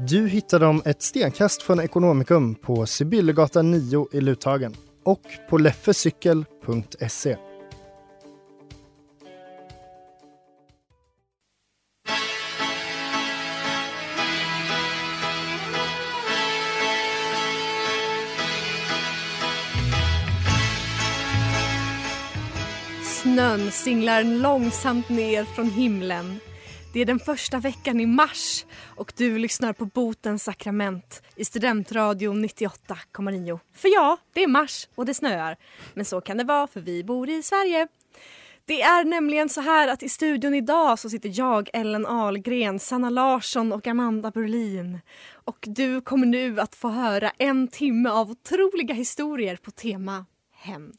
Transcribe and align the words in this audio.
Du 0.00 0.28
hittar 0.28 0.60
dem 0.60 0.82
ett 0.84 1.02
stenkast 1.02 1.62
från 1.62 1.80
Ekonomikum 1.80 2.54
på 2.54 2.86
Sibyllegatan 2.86 3.70
9 3.70 4.08
i 4.12 4.20
Luthagen 4.20 4.74
och 5.04 5.22
på 5.50 5.58
leffecykel.se. 5.58 7.36
Snön 23.22 23.70
singlar 23.70 24.24
långsamt 24.24 25.08
ner 25.08 25.44
från 25.44 25.70
himlen. 25.70 26.40
Det 26.92 27.00
är 27.00 27.06
den 27.06 27.18
första 27.18 27.58
veckan 27.58 28.00
i 28.00 28.06
mars 28.06 28.64
och 28.96 29.12
du 29.16 29.38
lyssnar 29.38 29.72
på 29.72 29.84
Botens 29.84 30.44
sakrament 30.44 31.22
i 31.36 31.44
Studentradion 31.44 32.44
98,9. 32.44 33.60
För 33.74 33.88
ja, 33.88 34.16
det 34.32 34.42
är 34.42 34.48
mars 34.48 34.88
och 34.94 35.06
det 35.06 35.14
snöar. 35.14 35.56
Men 35.94 36.04
så 36.04 36.20
kan 36.20 36.36
det 36.36 36.44
vara 36.44 36.66
för 36.66 36.80
vi 36.80 37.04
bor 37.04 37.28
i 37.28 37.42
Sverige. 37.42 37.88
Det 38.64 38.82
är 38.82 39.04
nämligen 39.04 39.48
så 39.48 39.60
här 39.60 39.88
att 39.88 40.02
i 40.02 40.08
studion 40.08 40.54
idag 40.54 40.98
så 40.98 41.10
sitter 41.10 41.30
jag, 41.34 41.70
Ellen 41.72 42.06
Ahlgren, 42.06 42.78
Sanna 42.78 43.10
Larsson 43.10 43.72
och 43.72 43.86
Amanda 43.86 44.30
Berlin. 44.30 45.00
Och 45.32 45.58
du 45.68 46.00
kommer 46.00 46.26
nu 46.26 46.60
att 46.60 46.74
få 46.74 46.88
höra 46.88 47.32
en 47.38 47.68
timme 47.68 48.08
av 48.08 48.30
otroliga 48.30 48.94
historier 48.94 49.56
på 49.56 49.70
tema 49.70 50.26
hämnd. 50.52 50.98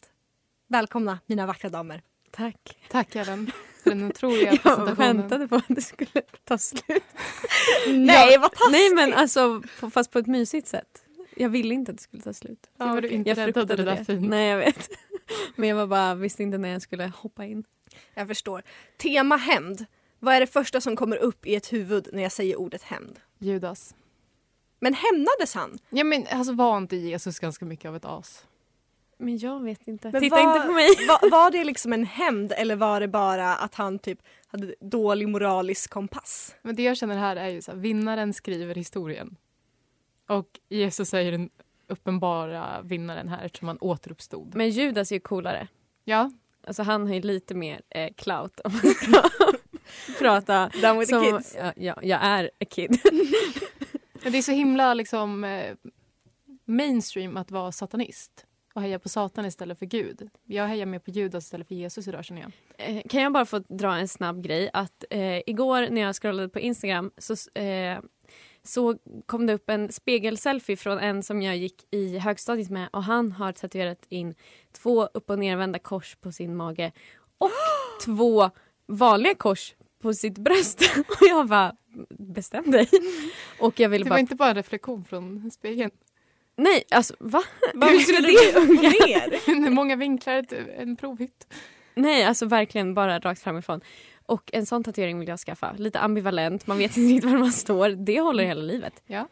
Välkomna 0.68 1.20
mina 1.26 1.46
vackra 1.46 1.70
damer. 1.70 2.02
Tack. 2.32 2.78
Tack 2.90 3.16
Ellen 3.16 3.52
den 3.90 4.04
otroliga 4.04 4.44
Jag 4.52 4.62
presentationen. 4.64 4.96
väntade 5.18 5.48
på 5.48 5.56
att 5.56 5.64
det 5.68 5.82
skulle 5.82 6.22
ta 6.44 6.58
slut. 6.58 7.04
Nej, 7.88 8.38
vad 8.38 8.52
taskigt! 8.52 8.72
Nej 8.72 8.90
men 8.96 9.14
alltså 9.14 9.62
på, 9.80 9.90
fast 9.90 10.12
på 10.12 10.20
ett 10.20 10.28
mysigt 10.28 10.68
sätt. 10.68 11.04
Jag 11.36 11.50
ville 11.50 11.74
inte 11.74 11.92
att 11.92 11.98
det 11.98 12.04
skulle 12.04 12.24
ta 12.24 12.34
slut. 12.34 12.70
Det 12.78 12.84
var 12.84 13.02
du 13.02 13.08
inte 13.08 13.30
jag 13.30 13.38
fruktade 13.38 13.76
det 13.76 13.84
där 13.84 13.96
det. 13.96 14.06
fint. 14.06 14.30
Nej 14.30 14.48
jag 14.50 14.58
vet. 14.58 14.90
Men 15.56 15.70
jag 15.70 15.76
var 15.76 15.88
bara, 15.88 16.16
visste 16.16 16.44
inte 16.44 16.58
när 16.58 16.70
jag 16.70 16.82
skulle 16.82 17.12
hoppa 17.16 17.46
in. 17.46 17.64
Jag 18.14 18.28
förstår. 18.28 18.64
Tema 18.98 19.36
hämnd. 19.38 19.86
Vad 20.20 20.36
är 20.36 20.40
det 20.40 20.48
första 20.48 20.82
som 20.82 20.96
kommer 20.96 21.18
upp 21.18 21.46
i 21.46 21.56
ett 21.56 21.74
huvud 21.74 22.10
när 22.14 22.24
jag 22.24 22.32
säger 22.32 22.56
ordet 22.60 22.84
hämnd? 22.84 23.20
Judas. 23.40 23.96
Men 24.80 24.94
hämnades 24.94 25.54
han? 25.54 25.80
Ja 25.90 26.04
men 26.04 26.26
alltså 26.32 26.54
var 26.54 26.78
inte 26.78 26.96
Jesus 26.96 27.40
ganska 27.40 27.66
mycket 27.66 27.90
av 27.90 27.96
ett 27.96 28.06
as? 28.06 28.46
Men 29.22 29.38
jag 29.38 29.64
vet 29.64 29.88
inte. 29.88 30.10
Men 30.12 30.22
Titta 30.22 30.36
var- 30.36 30.56
inte 30.56 30.68
på 30.68 30.74
mig. 30.74 30.90
Var, 31.08 31.30
var 31.32 31.52
det 31.52 31.64
liksom 31.64 31.94
en 31.94 32.06
hämnd 32.06 32.52
eller 32.58 32.76
var 32.76 33.00
det 33.00 33.08
bara 33.08 33.56
att 33.56 33.76
han 33.76 34.00
typ 34.00 34.20
hade 34.48 34.76
dålig 34.80 35.28
moralisk 35.28 35.90
kompass? 35.90 36.56
Men 36.62 36.76
det 36.76 36.84
jag 36.84 36.98
känner 36.98 37.18
här 37.18 37.36
är 37.36 37.50
ju 37.50 37.62
så 37.62 37.72
här, 37.72 37.78
vinnaren 37.80 38.34
skriver 38.34 38.76
historien. 38.76 39.36
Och 40.28 40.48
Jesus 40.70 41.14
är 41.14 41.20
ju 41.22 41.32
den 41.32 41.50
uppenbara 41.88 42.82
vinnaren 42.82 43.28
här 43.30 43.46
eftersom 43.46 43.68
han 43.68 43.78
återuppstod. 43.82 44.56
Men 44.56 44.70
Judas 44.70 45.12
är 45.12 45.16
ju 45.16 45.20
coolare. 45.20 45.68
Ja, 46.04 46.32
Alltså 46.68 46.84
han 46.84 47.08
har 47.08 47.14
ju 47.14 47.22
lite 47.22 47.54
mer 47.56 47.82
eh, 47.90 48.14
clout 48.18 48.60
om 48.60 48.72
man 48.84 48.94
ska 48.94 49.22
prata 50.20 50.70
Down 50.82 51.00
with 51.00 51.12
the 51.12 51.20
som, 51.20 51.38
kids. 51.38 51.56
ja, 51.60 51.74
ja, 51.76 51.96
jag 52.02 52.20
är 52.24 52.52
a 52.60 52.66
kid. 52.70 53.00
men 54.24 54.32
det 54.32 54.38
är 54.38 54.42
så 54.42 54.52
himla 54.52 54.94
liksom 54.94 55.44
eh, 55.44 55.76
mainstream 56.66 57.38
att 57.38 57.52
vara 57.52 57.72
satanist 57.72 58.46
och 58.80 58.84
heja 58.84 59.00
på 59.00 59.10
Satan 59.10 59.46
istället 59.46 59.80
för 59.80 59.86
Gud. 59.86 60.30
Jag 60.46 60.68
hejar 60.68 60.86
mer 60.86 61.00
på 61.00 61.12
Judas 61.12 61.44
istället 61.46 61.68
för 61.68 61.76
Jesus 61.76 62.08
idag 62.08 62.26
känner 62.26 62.42
jag. 62.42 62.52
Eh, 62.98 63.02
Kan 63.10 63.22
jag 63.22 63.34
bara 63.34 63.46
få 63.46 63.60
dra 63.60 63.96
en 63.96 64.08
snabb 64.08 64.42
grej? 64.44 64.70
Att 64.74 65.04
eh, 65.10 65.38
igår 65.46 65.90
när 65.90 66.02
jag 66.02 66.16
scrollade 66.16 66.50
på 66.50 66.60
Instagram 66.60 67.12
så, 67.18 67.60
eh, 67.60 68.00
så 68.64 68.98
kom 69.26 69.46
det 69.46 69.54
upp 69.54 69.70
en 69.70 69.92
spegelselfie 69.92 70.78
från 70.78 71.00
en 71.00 71.24
som 71.24 71.42
jag 71.42 71.58
gick 71.58 71.88
i 71.92 72.18
högstadiet 72.18 72.70
med 72.70 72.90
och 72.94 73.04
han 73.04 73.32
har 73.32 73.52
tatuerat 73.52 74.06
in 74.10 74.36
två 74.72 75.06
upp 75.14 75.30
och 75.30 75.40
nervända 75.40 75.80
kors 75.80 76.16
på 76.22 76.32
sin 76.32 76.56
mage 76.56 76.92
och 77.38 77.52
två 78.06 78.50
vanliga 78.88 79.36
kors 79.36 79.76
på 80.02 80.14
sitt 80.14 80.38
bröst. 80.38 80.82
Och 80.98 81.28
jag 81.30 81.48
bara, 81.48 81.76
bestäm 82.10 82.72
dig. 82.72 82.90
Och 83.60 83.80
jag 83.80 83.90
ville 83.90 84.04
Det 84.06 84.10
bara, 84.10 84.14
var 84.16 84.20
inte 84.20 84.36
bara 84.36 84.50
en 84.50 84.56
reflektion 84.56 85.06
från 85.06 85.52
spegeln. 85.52 85.92
Nej 86.60 86.84
alltså 86.92 87.14
va? 87.20 87.44
Hur 87.74 88.00
skulle 88.00 88.20
det 88.28 88.34
är 89.52 89.70
många 89.70 89.96
vinklar, 89.96 90.34
ett, 90.36 90.54
en 90.78 90.96
provhytt. 90.96 91.54
Nej, 91.96 92.24
alltså 92.24 92.46
verkligen 92.46 92.94
bara 92.94 93.20
rakt 93.20 93.42
framifrån. 93.42 93.82
Och 94.26 94.50
en 94.54 94.66
sån 94.66 94.84
tatuering 94.84 95.20
vill 95.20 95.28
jag 95.28 95.40
skaffa. 95.40 95.72
Lite 95.78 96.00
ambivalent, 96.00 96.68
man 96.68 96.78
vet 96.78 96.98
inte 96.98 97.14
riktigt 97.14 97.32
var 97.32 97.38
man 97.40 97.52
står. 97.52 97.90
Det 97.90 98.20
håller 98.20 98.44
hela 98.44 98.62
livet. 98.62 99.04
Ja. 99.08 99.28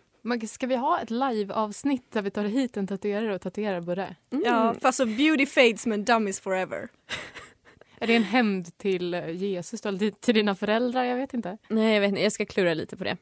Ska 0.48 0.68
vi 0.68 0.76
ha 0.76 1.00
ett 1.00 1.10
live-avsnitt 1.10 2.12
där 2.12 2.22
vi 2.22 2.30
tar 2.32 2.44
hit 2.44 2.78
en 2.78 2.88
tatuerare 2.88 3.36
och 3.36 3.42
tatuerar 3.42 3.82
Burre? 3.82 4.16
Ja, 4.46 4.76
fast 4.82 4.98
så 4.98 5.06
beauty 5.06 5.46
fades 5.46 5.86
men 5.86 6.06
dumb 6.06 6.28
is 6.28 6.40
forever. 6.40 6.88
Är 8.00 8.08
det 8.08 8.16
en 8.16 8.24
hämnd 8.24 8.78
till 8.78 9.14
eh, 9.14 9.30
Jesus 9.30 9.82
då? 9.82 9.90
Eller 9.90 10.00
till- 10.00 10.14
till 10.14 10.36
dina 10.36 10.56
föräldrar? 10.56 11.04
Jag 11.04 11.16
vet 11.16 11.34
inte. 11.34 11.58
Nej, 11.68 11.94
jag 11.94 12.02
vet 12.02 12.10
inte. 12.10 12.22
Jag 12.22 12.32
ska 12.32 12.46
klura 12.46 12.74
lite 12.74 12.98
på 12.98 13.04
det. 13.04 13.18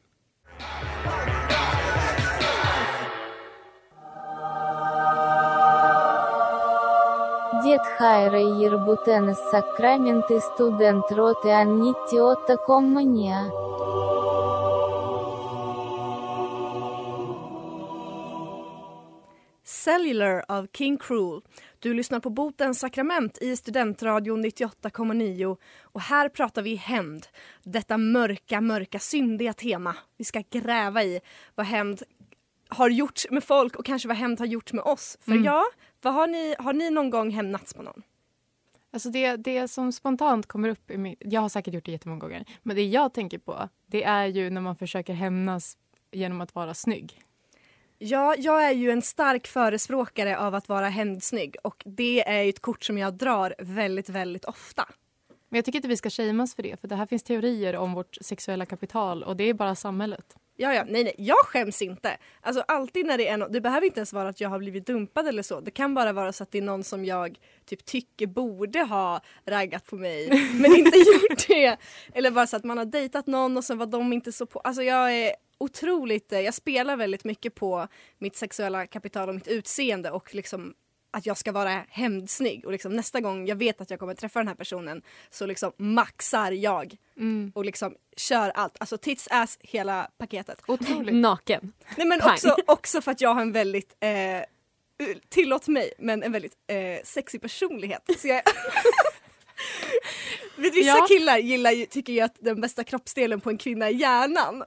Дед 7.63 7.81
Хайра 7.97 8.39
Ербутенес 8.39 9.37
Сакраменты 9.51 10.39
студент 10.41 11.11
роты 11.11 11.49
Аннитиота 11.49 12.57
Коммания. 12.57 13.51
Cellular 19.63 20.45
av 20.47 20.67
King 20.77 20.97
Cruel. 20.97 21.41
Du 21.79 21.93
lyssnar 21.93 22.19
på 22.19 22.29
Botens 22.29 22.79
sakrament 22.79 23.37
i 23.41 23.55
Studentradion 23.57 24.45
98,9 24.45 25.57
och 25.81 26.01
här 26.01 26.29
pratar 26.29 26.61
vi 26.61 26.75
hämnd. 26.75 27.27
Detta 27.63 27.97
mörka, 27.97 28.61
mörka, 28.61 28.99
syndiga 28.99 29.53
tema. 29.53 29.95
Vi 30.17 30.23
ska 30.23 30.43
gräva 30.51 31.03
i 31.03 31.19
vad 31.55 31.65
hämnd 31.65 32.01
har 32.69 32.89
gjort 32.89 33.21
med 33.29 33.43
folk 33.43 33.75
och 33.75 33.85
kanske 33.85 34.07
vad 34.07 34.17
hämnd 34.17 34.39
har 34.39 34.45
gjort 34.45 34.73
med 34.73 34.83
oss. 34.83 35.17
För 35.21 35.31
Mm. 35.31 35.43
ja, 35.43 35.63
vad 36.06 36.14
har, 36.14 36.26
ni, 36.26 36.54
har 36.58 36.72
ni 36.72 36.90
någon 36.90 37.10
gång 37.10 37.30
hämnats 37.30 37.74
på 37.74 37.82
någon? 37.82 38.02
Alltså 38.90 39.10
det, 39.10 39.36
det 39.36 39.68
som 39.68 39.92
spontant 39.92 40.46
kommer 40.46 40.68
upp 40.68 40.90
i 40.90 40.98
mitt... 40.98 41.18
Jag 41.24 41.40
har 41.40 41.48
säkert 41.48 41.74
gjort 41.74 41.84
det 41.84 41.92
jättemånga 41.92 42.20
gånger. 42.20 42.44
Men 42.62 42.76
det 42.76 42.82
jag 42.82 43.14
tänker 43.14 43.38
på 43.38 43.68
det 43.86 44.04
är 44.04 44.26
ju 44.26 44.50
när 44.50 44.60
man 44.60 44.76
försöker 44.76 45.12
hämnas 45.12 45.78
genom 46.12 46.40
att 46.40 46.54
vara 46.54 46.74
snygg. 46.74 47.22
Ja, 47.98 48.34
jag 48.38 48.64
är 48.64 48.72
ju 48.72 48.90
en 48.90 49.02
stark 49.02 49.46
förespråkare 49.46 50.38
av 50.38 50.54
att 50.54 50.68
vara 50.68 50.88
hämndsnygg 50.88 51.56
och 51.62 51.82
det 51.86 52.28
är 52.28 52.48
ett 52.48 52.60
kort 52.60 52.84
som 52.84 52.98
jag 52.98 53.14
drar 53.14 53.54
väldigt, 53.58 54.08
väldigt 54.08 54.44
ofta. 54.44 54.88
Men 55.48 55.58
jag 55.58 55.64
tycker 55.64 55.78
inte 55.78 55.88
vi 55.88 55.96
ska 55.96 56.10
shameas 56.10 56.54
för 56.54 56.62
det. 56.62 56.80
För 56.80 56.88
det 56.88 56.96
här 56.96 57.06
finns 57.06 57.22
teorier 57.22 57.76
om 57.76 57.94
vårt 57.94 58.18
sexuella 58.20 58.66
kapital 58.66 59.22
och 59.22 59.36
det 59.36 59.44
är 59.44 59.54
bara 59.54 59.74
samhället. 59.74 60.36
Ja, 60.58 60.74
ja, 60.74 60.84
nej, 60.88 61.04
nej, 61.04 61.14
jag 61.18 61.38
skäms 61.38 61.82
inte. 61.82 62.16
Alltså 62.40 62.64
alltid 62.68 63.06
när 63.06 63.18
det 63.18 63.28
är 63.28 63.36
något, 63.36 63.52
det 63.52 63.60
behöver 63.60 63.86
inte 63.86 64.00
ens 64.00 64.12
vara 64.12 64.28
att 64.28 64.40
jag 64.40 64.48
har 64.48 64.58
blivit 64.58 64.86
dumpad 64.86 65.28
eller 65.28 65.42
så. 65.42 65.60
Det 65.60 65.70
kan 65.70 65.94
bara 65.94 66.12
vara 66.12 66.32
så 66.32 66.42
att 66.42 66.50
det 66.50 66.58
är 66.58 66.62
någon 66.62 66.84
som 66.84 67.04
jag 67.04 67.38
typ 67.64 67.84
tycker 67.84 68.26
borde 68.26 68.82
ha 68.82 69.20
raggat 69.46 69.86
på 69.86 69.96
mig 69.96 70.28
men 70.54 70.76
inte 70.76 70.98
gjort 70.98 71.48
det. 71.48 71.76
Eller 72.14 72.30
bara 72.30 72.46
så 72.46 72.56
att 72.56 72.64
man 72.64 72.78
har 72.78 72.84
dejtat 72.84 73.26
någon 73.26 73.56
och 73.56 73.64
sen 73.64 73.78
var 73.78 73.86
de 73.86 74.12
inte 74.12 74.32
så 74.32 74.46
på. 74.46 74.60
Alltså 74.60 74.82
jag 74.82 75.12
är 75.12 75.32
otroligt, 75.58 76.32
eh, 76.32 76.40
jag 76.40 76.54
spelar 76.54 76.96
väldigt 76.96 77.24
mycket 77.24 77.54
på 77.54 77.88
mitt 78.18 78.36
sexuella 78.36 78.86
kapital 78.86 79.28
och 79.28 79.34
mitt 79.34 79.48
utseende 79.48 80.10
och 80.10 80.34
liksom 80.34 80.74
att 81.16 81.26
jag 81.26 81.36
ska 81.38 81.52
vara 81.52 81.84
hämndsnygg 81.88 82.64
och 82.64 82.72
liksom 82.72 82.96
nästa 82.96 83.20
gång 83.20 83.46
jag 83.46 83.56
vet 83.56 83.80
att 83.80 83.90
jag 83.90 84.00
kommer 84.00 84.14
träffa 84.14 84.38
den 84.40 84.48
här 84.48 84.54
personen 84.54 85.02
så 85.30 85.46
liksom 85.46 85.72
maxar 85.76 86.52
jag 86.52 86.96
Mm. 87.18 87.52
och 87.54 87.64
liksom 87.64 87.94
kör 88.16 88.50
allt. 88.50 88.76
Alltså 88.80 88.98
tits, 88.98 89.28
ass, 89.30 89.58
hela 89.60 90.10
paketet. 90.18 90.62
Otroligt. 90.66 91.14
Naken. 91.22 91.72
Nej 91.96 92.06
men 92.06 92.20
Pang. 92.20 92.32
också, 92.32 92.56
också 92.66 93.00
för 93.00 93.10
att 93.12 93.20
jag 93.20 93.34
har 93.34 93.40
en 93.42 93.52
väldigt, 93.52 93.96
eh, 94.00 94.42
tillåt 95.28 95.68
mig, 95.68 95.92
men 95.98 96.22
en 96.22 96.32
väldigt 96.32 96.54
eh, 96.66 97.04
sexig 97.04 97.42
personlighet. 97.42 98.02
Så 98.18 98.28
jag, 98.28 98.42
Vet, 100.56 100.74
vissa 100.74 100.88
Ja. 100.88 101.06
killar 101.08 101.38
gillar 101.38 101.70
ju, 101.70 101.86
tycker 101.86 102.12
ju 102.12 102.20
att 102.20 102.36
den 102.40 102.60
bästa 102.60 102.84
kroppsdelen 102.84 103.40
på 103.40 103.50
en 103.50 103.58
kvinna 103.58 103.86
är 103.86 103.90
hjärnan. 103.90 104.62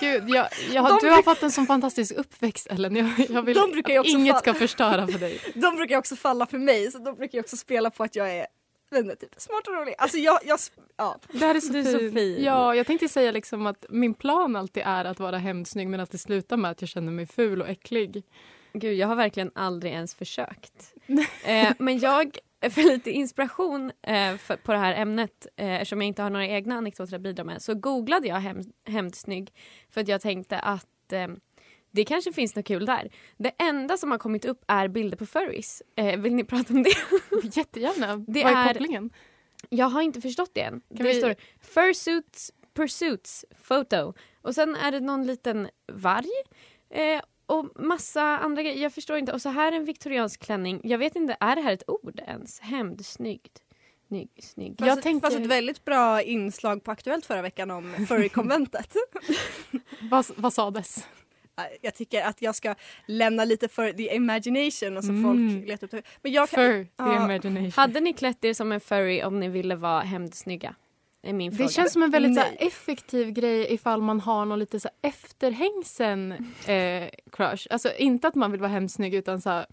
Gud, 0.00 0.24
jag, 0.30 0.48
jag, 0.72 0.84
De 0.84 0.98
du 1.02 1.10
har 1.10 1.22
fått 1.22 1.42
en 1.42 1.50
sån 1.52 1.66
fantastisk 1.66 2.14
uppväxt 2.16 2.66
Ellen. 2.70 2.96
Jag, 2.96 3.10
jag 3.30 3.42
vill 3.42 3.56
De 3.56 3.70
brukar 3.70 3.92
ju 3.92 3.98
också 3.98 4.12
inget 4.16 4.34
fa- 4.34 4.38
ska 4.38 4.54
förstöra 4.54 5.06
för 5.06 5.18
dig. 5.18 5.40
De 5.54 5.76
brukar 5.76 5.98
också 5.98 6.16
falla 6.16 6.46
för 6.46 6.58
mig 6.58 6.90
så 6.92 6.98
de 6.98 7.14
brukar 7.14 7.40
också 7.40 7.56
spela 7.56 7.90
på 7.90 8.04
att 8.04 8.16
jag 8.16 8.30
är 8.36 8.46
inte, 8.96 9.16
typ, 9.16 9.30
smart 9.36 9.66
och 9.68 9.74
rolig. 9.74 9.94
Alltså 9.98 10.18
jag, 10.18 10.38
jag 10.44 10.58
ja. 10.96 11.18
Det 11.32 11.38
här 11.46 11.54
är 11.54 11.60
så, 11.60 11.72
Du 11.72 11.78
är 11.78 11.84
så 11.84 11.98
fin. 11.98 12.12
fin. 12.12 12.44
Ja, 12.44 12.74
jag 12.74 12.86
tänkte 12.86 13.08
säga 13.08 13.32
liksom 13.32 13.66
att 13.66 13.86
min 13.88 14.14
plan 14.14 14.56
alltid 14.56 14.82
är 14.86 15.04
att 15.04 15.20
vara 15.20 15.38
hämndsnygg 15.38 15.88
men 15.88 16.00
att 16.00 16.10
det 16.10 16.18
slutar 16.18 16.56
med 16.56 16.70
att 16.70 16.80
jag 16.82 16.88
känner 16.88 17.12
mig 17.12 17.26
ful 17.26 17.62
och 17.62 17.68
äcklig. 17.68 18.22
Gud, 18.72 18.94
jag 18.94 19.08
har 19.08 19.16
verkligen 19.16 19.50
aldrig 19.54 19.92
ens 19.92 20.14
försökt. 20.14 20.94
eh, 21.44 21.68
men 21.78 21.98
jag, 21.98 22.38
för 22.70 22.82
lite 22.82 23.10
inspiration 23.10 23.92
eh, 24.02 24.36
för, 24.36 24.56
på 24.56 24.72
det 24.72 24.78
här 24.78 24.94
ämnet, 24.94 25.46
eh, 25.56 25.72
eftersom 25.74 26.00
jag 26.00 26.08
inte 26.08 26.22
har 26.22 26.30
några 26.30 26.46
egna 26.46 26.74
anekdoter 26.74 27.16
att 27.16 27.20
bidra 27.22 27.44
med, 27.44 27.62
så 27.62 27.74
googlade 27.74 28.28
jag 28.28 28.36
hem, 28.36 28.60
hämndsnygg 28.86 29.52
för 29.90 30.00
att 30.00 30.08
jag 30.08 30.20
tänkte 30.20 30.58
att 30.58 31.12
eh, 31.12 31.28
det 31.90 32.04
kanske 32.04 32.32
finns 32.32 32.56
något 32.56 32.64
kul 32.66 32.86
där. 32.86 33.10
Det 33.36 33.50
enda 33.58 33.96
som 33.96 34.10
har 34.10 34.18
kommit 34.18 34.44
upp 34.44 34.64
är 34.68 34.88
bilder 34.88 35.16
på 35.16 35.26
furries. 35.26 35.82
Eh, 35.96 36.20
vill 36.20 36.34
ni 36.34 36.44
prata 36.44 36.74
om 36.74 36.82
det? 36.82 36.90
Jättegärna. 37.56 38.16
Det 38.16 38.44
Vad 38.44 38.52
är, 38.52 38.56
är- 38.64 38.68
kopplingen? 38.74 39.10
Jag 39.68 39.86
har 39.86 40.02
inte 40.02 40.20
förstått 40.20 40.50
det 40.54 40.60
än. 40.60 40.80
Kan 40.80 40.96
det 40.96 41.02
vi- 41.12 41.14
står 41.14 41.34
Fursuits 41.60 42.52
Pursuits 42.74 43.44
Photo 43.68 44.14
och 44.42 44.54
sen 44.54 44.76
är 44.76 44.92
det 44.92 45.00
någon 45.00 45.26
liten 45.26 45.68
varg 45.92 46.28
eh, 46.90 47.20
och 47.46 47.80
massa 47.80 48.22
andra 48.22 48.62
grejer. 48.62 48.82
Jag 48.82 48.92
förstår 48.92 49.16
inte. 49.18 49.32
Och 49.32 49.42
så 49.42 49.48
här 49.48 49.72
en 49.72 49.84
viktoriansk 49.84 50.40
klänning. 50.40 50.80
Jag 50.84 50.98
vet 50.98 51.16
inte, 51.16 51.36
är 51.40 51.56
det 51.56 51.62
här 51.62 51.72
ett 51.72 51.88
ord 51.88 52.20
ens? 52.26 52.60
Hämndsnyggt. 52.60 53.58
Snygg, 54.08 54.30
snygg. 54.42 54.74
Fast, 54.78 54.86
Jag 54.88 55.02
tänker- 55.02 55.26
fast 55.28 55.38
ett 55.40 55.46
väldigt 55.46 55.84
bra 55.84 56.22
inslag 56.22 56.84
på 56.84 56.90
Aktuellt 56.90 57.26
förra 57.26 57.42
veckan 57.42 57.70
om 57.70 58.06
furry-konventet. 58.08 58.94
Vad, 60.10 60.26
vad 60.36 60.52
sades? 60.52 61.06
jag 61.80 61.94
tycker 61.94 62.22
att 62.22 62.42
jag 62.42 62.54
ska 62.54 62.74
lämna 63.06 63.44
lite 63.44 63.68
för 63.68 63.92
the 63.92 64.14
imagination 64.14 64.96
och 64.96 65.04
så 65.04 65.10
Mm. 65.10 65.22
folk 65.22 65.68
letar 65.68 65.86
upp 65.86 65.90
det. 65.90 66.02
Men 66.22 66.32
jag 66.32 66.48
kan, 66.48 66.56
För 66.56 66.84
the 66.84 66.88
Ja. 66.96 67.24
imagination. 67.24 67.70
Hade 67.76 68.00
ni 68.00 68.12
klätt 68.12 68.44
er 68.44 68.54
som 68.54 68.72
en 68.72 68.80
furry 68.80 69.22
om 69.22 69.40
ni 69.40 69.48
ville 69.48 69.76
vara 69.76 70.00
hämndsnygga? 70.00 70.74
Det 71.58 71.72
känns 71.72 71.92
som 71.92 72.02
en 72.02 72.10
väldigt 72.10 72.34
så 72.34 72.40
Nej. 72.40 72.56
effektiv 72.60 73.30
grej 73.30 73.74
ifall 73.74 74.02
man 74.02 74.20
har 74.20 74.44
någon 74.44 74.58
lite 74.58 74.80
så 74.80 74.88
efterhängsen 75.02 76.32
eh, 76.66 77.08
crush. 77.32 77.66
Alltså 77.70 77.96
inte 77.98 78.28
att 78.28 78.34
man 78.34 78.50
vill 78.52 78.60
vara 78.60 78.70
hemsnygg 78.70 79.14
utan 79.14 79.40
så 79.40 79.50
här, 79.50 79.66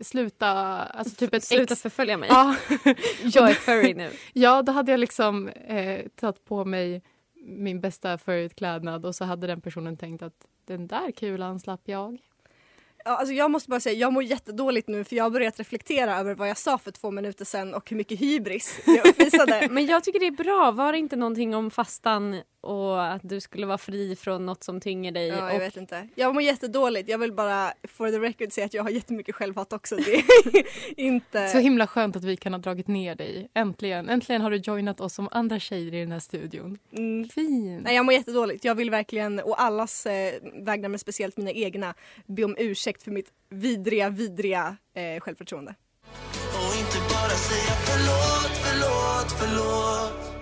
sluta, 0.00 0.48
alltså 0.48 1.16
typ 1.16 1.34
ett 1.34 1.44
Sluta 1.44 1.72
ex. 1.72 1.82
förfölja 1.82 2.16
mig. 2.16 2.28
Ja, 2.32 2.56
Jag 3.24 3.50
är 3.50 3.54
furry 3.54 3.94
nu. 3.94 4.10
ja, 4.32 4.62
då 4.62 4.72
hade 4.72 4.90
jag 4.90 5.00
liksom 5.00 5.48
eh, 5.48 6.06
tagit 6.14 6.44
på 6.44 6.64
mig 6.64 7.02
min 7.34 7.80
bästa 7.80 8.18
förklädnad 8.18 9.06
och 9.06 9.14
så 9.14 9.24
hade 9.24 9.46
den 9.46 9.60
personen 9.60 9.96
tänkt 9.96 10.22
att 10.22 10.46
den 10.64 10.86
där 10.86 11.10
kulan 11.10 11.60
slapp 11.60 11.82
jag 11.84 12.18
ja, 13.04 13.16
alltså 13.16 13.34
jag 13.34 13.50
måste 13.50 13.70
bara 13.70 13.80
säga, 13.80 13.98
jag 13.98 14.12
mår 14.12 14.22
jättedåligt 14.22 14.88
nu 14.88 15.04
för 15.04 15.16
jag 15.16 15.24
har 15.24 15.30
börjat 15.30 15.58
reflektera 15.58 16.18
över 16.18 16.34
vad 16.34 16.48
jag 16.48 16.58
sa 16.58 16.78
för 16.78 16.90
två 16.90 17.10
minuter 17.10 17.44
sedan 17.44 17.74
och 17.74 17.90
hur 17.90 17.96
mycket 17.96 18.20
hybris 18.20 18.80
jag 18.86 19.06
uppvisade. 19.06 19.68
Men 19.70 19.86
jag 19.86 20.04
tycker 20.04 20.20
det 20.20 20.26
är 20.26 20.44
bra. 20.44 20.70
Var 20.70 20.92
det 20.92 20.98
inte 20.98 21.16
någonting 21.16 21.54
om 21.54 21.70
fastan 21.70 22.40
och 22.60 23.06
att 23.06 23.20
du 23.24 23.40
skulle 23.40 23.66
vara 23.66 23.78
fri 23.78 24.16
från 24.16 24.46
något 24.46 24.64
som 24.64 24.80
tynger 24.80 25.12
dig? 25.12 25.28
Ja, 25.28 25.36
jag 25.36 25.54
och 25.54 25.60
vet 25.60 25.76
inte. 25.76 26.08
Jag 26.14 26.34
mår 26.34 26.42
jättedåligt. 26.42 27.08
Jag 27.08 27.18
vill 27.18 27.32
bara 27.32 27.72
for 27.88 28.10
the 28.10 28.18
record 28.18 28.52
säga 28.52 28.64
att 28.64 28.74
jag 28.74 28.82
har 28.82 28.90
jättemycket 28.90 29.34
självhat 29.34 29.72
också. 29.72 29.96
Det 29.96 30.14
är 30.14 30.24
inte... 30.96 31.48
Så 31.48 31.58
himla 31.58 31.86
skönt 31.86 32.16
att 32.16 32.24
vi 32.24 32.36
kan 32.36 32.52
ha 32.52 32.58
dragit 32.58 32.88
ner 32.88 33.14
dig. 33.14 33.48
Äntligen, 33.54 34.08
äntligen 34.08 34.42
har 34.42 34.50
du 34.50 34.56
joinat 34.56 35.00
oss 35.00 35.14
som 35.14 35.28
andra 35.30 35.58
tjejer 35.58 35.94
i 35.94 36.00
den 36.00 36.12
här 36.12 36.20
studion. 36.20 36.78
Mm. 36.92 37.28
Fin. 37.28 37.76
Nej, 37.76 37.96
jag 37.96 38.04
mår 38.04 38.14
jättedåligt. 38.14 38.64
Jag 38.64 38.74
vill 38.74 38.90
verkligen, 38.90 39.40
och 39.40 39.62
allas 39.62 40.06
eh, 40.06 40.34
vägnar 40.54 40.88
men 40.88 40.98
speciellt 40.98 41.36
mina 41.36 41.50
egna, 41.50 41.94
be 42.26 42.44
om 42.44 42.56
ursäkt 42.58 43.02
för 43.02 43.10
mitt 43.10 43.32
vidriga, 43.48 44.08
vidriga 44.08 44.76
eh, 44.94 45.20
självförtroende. 45.20 45.74
Förlåt 49.38 50.37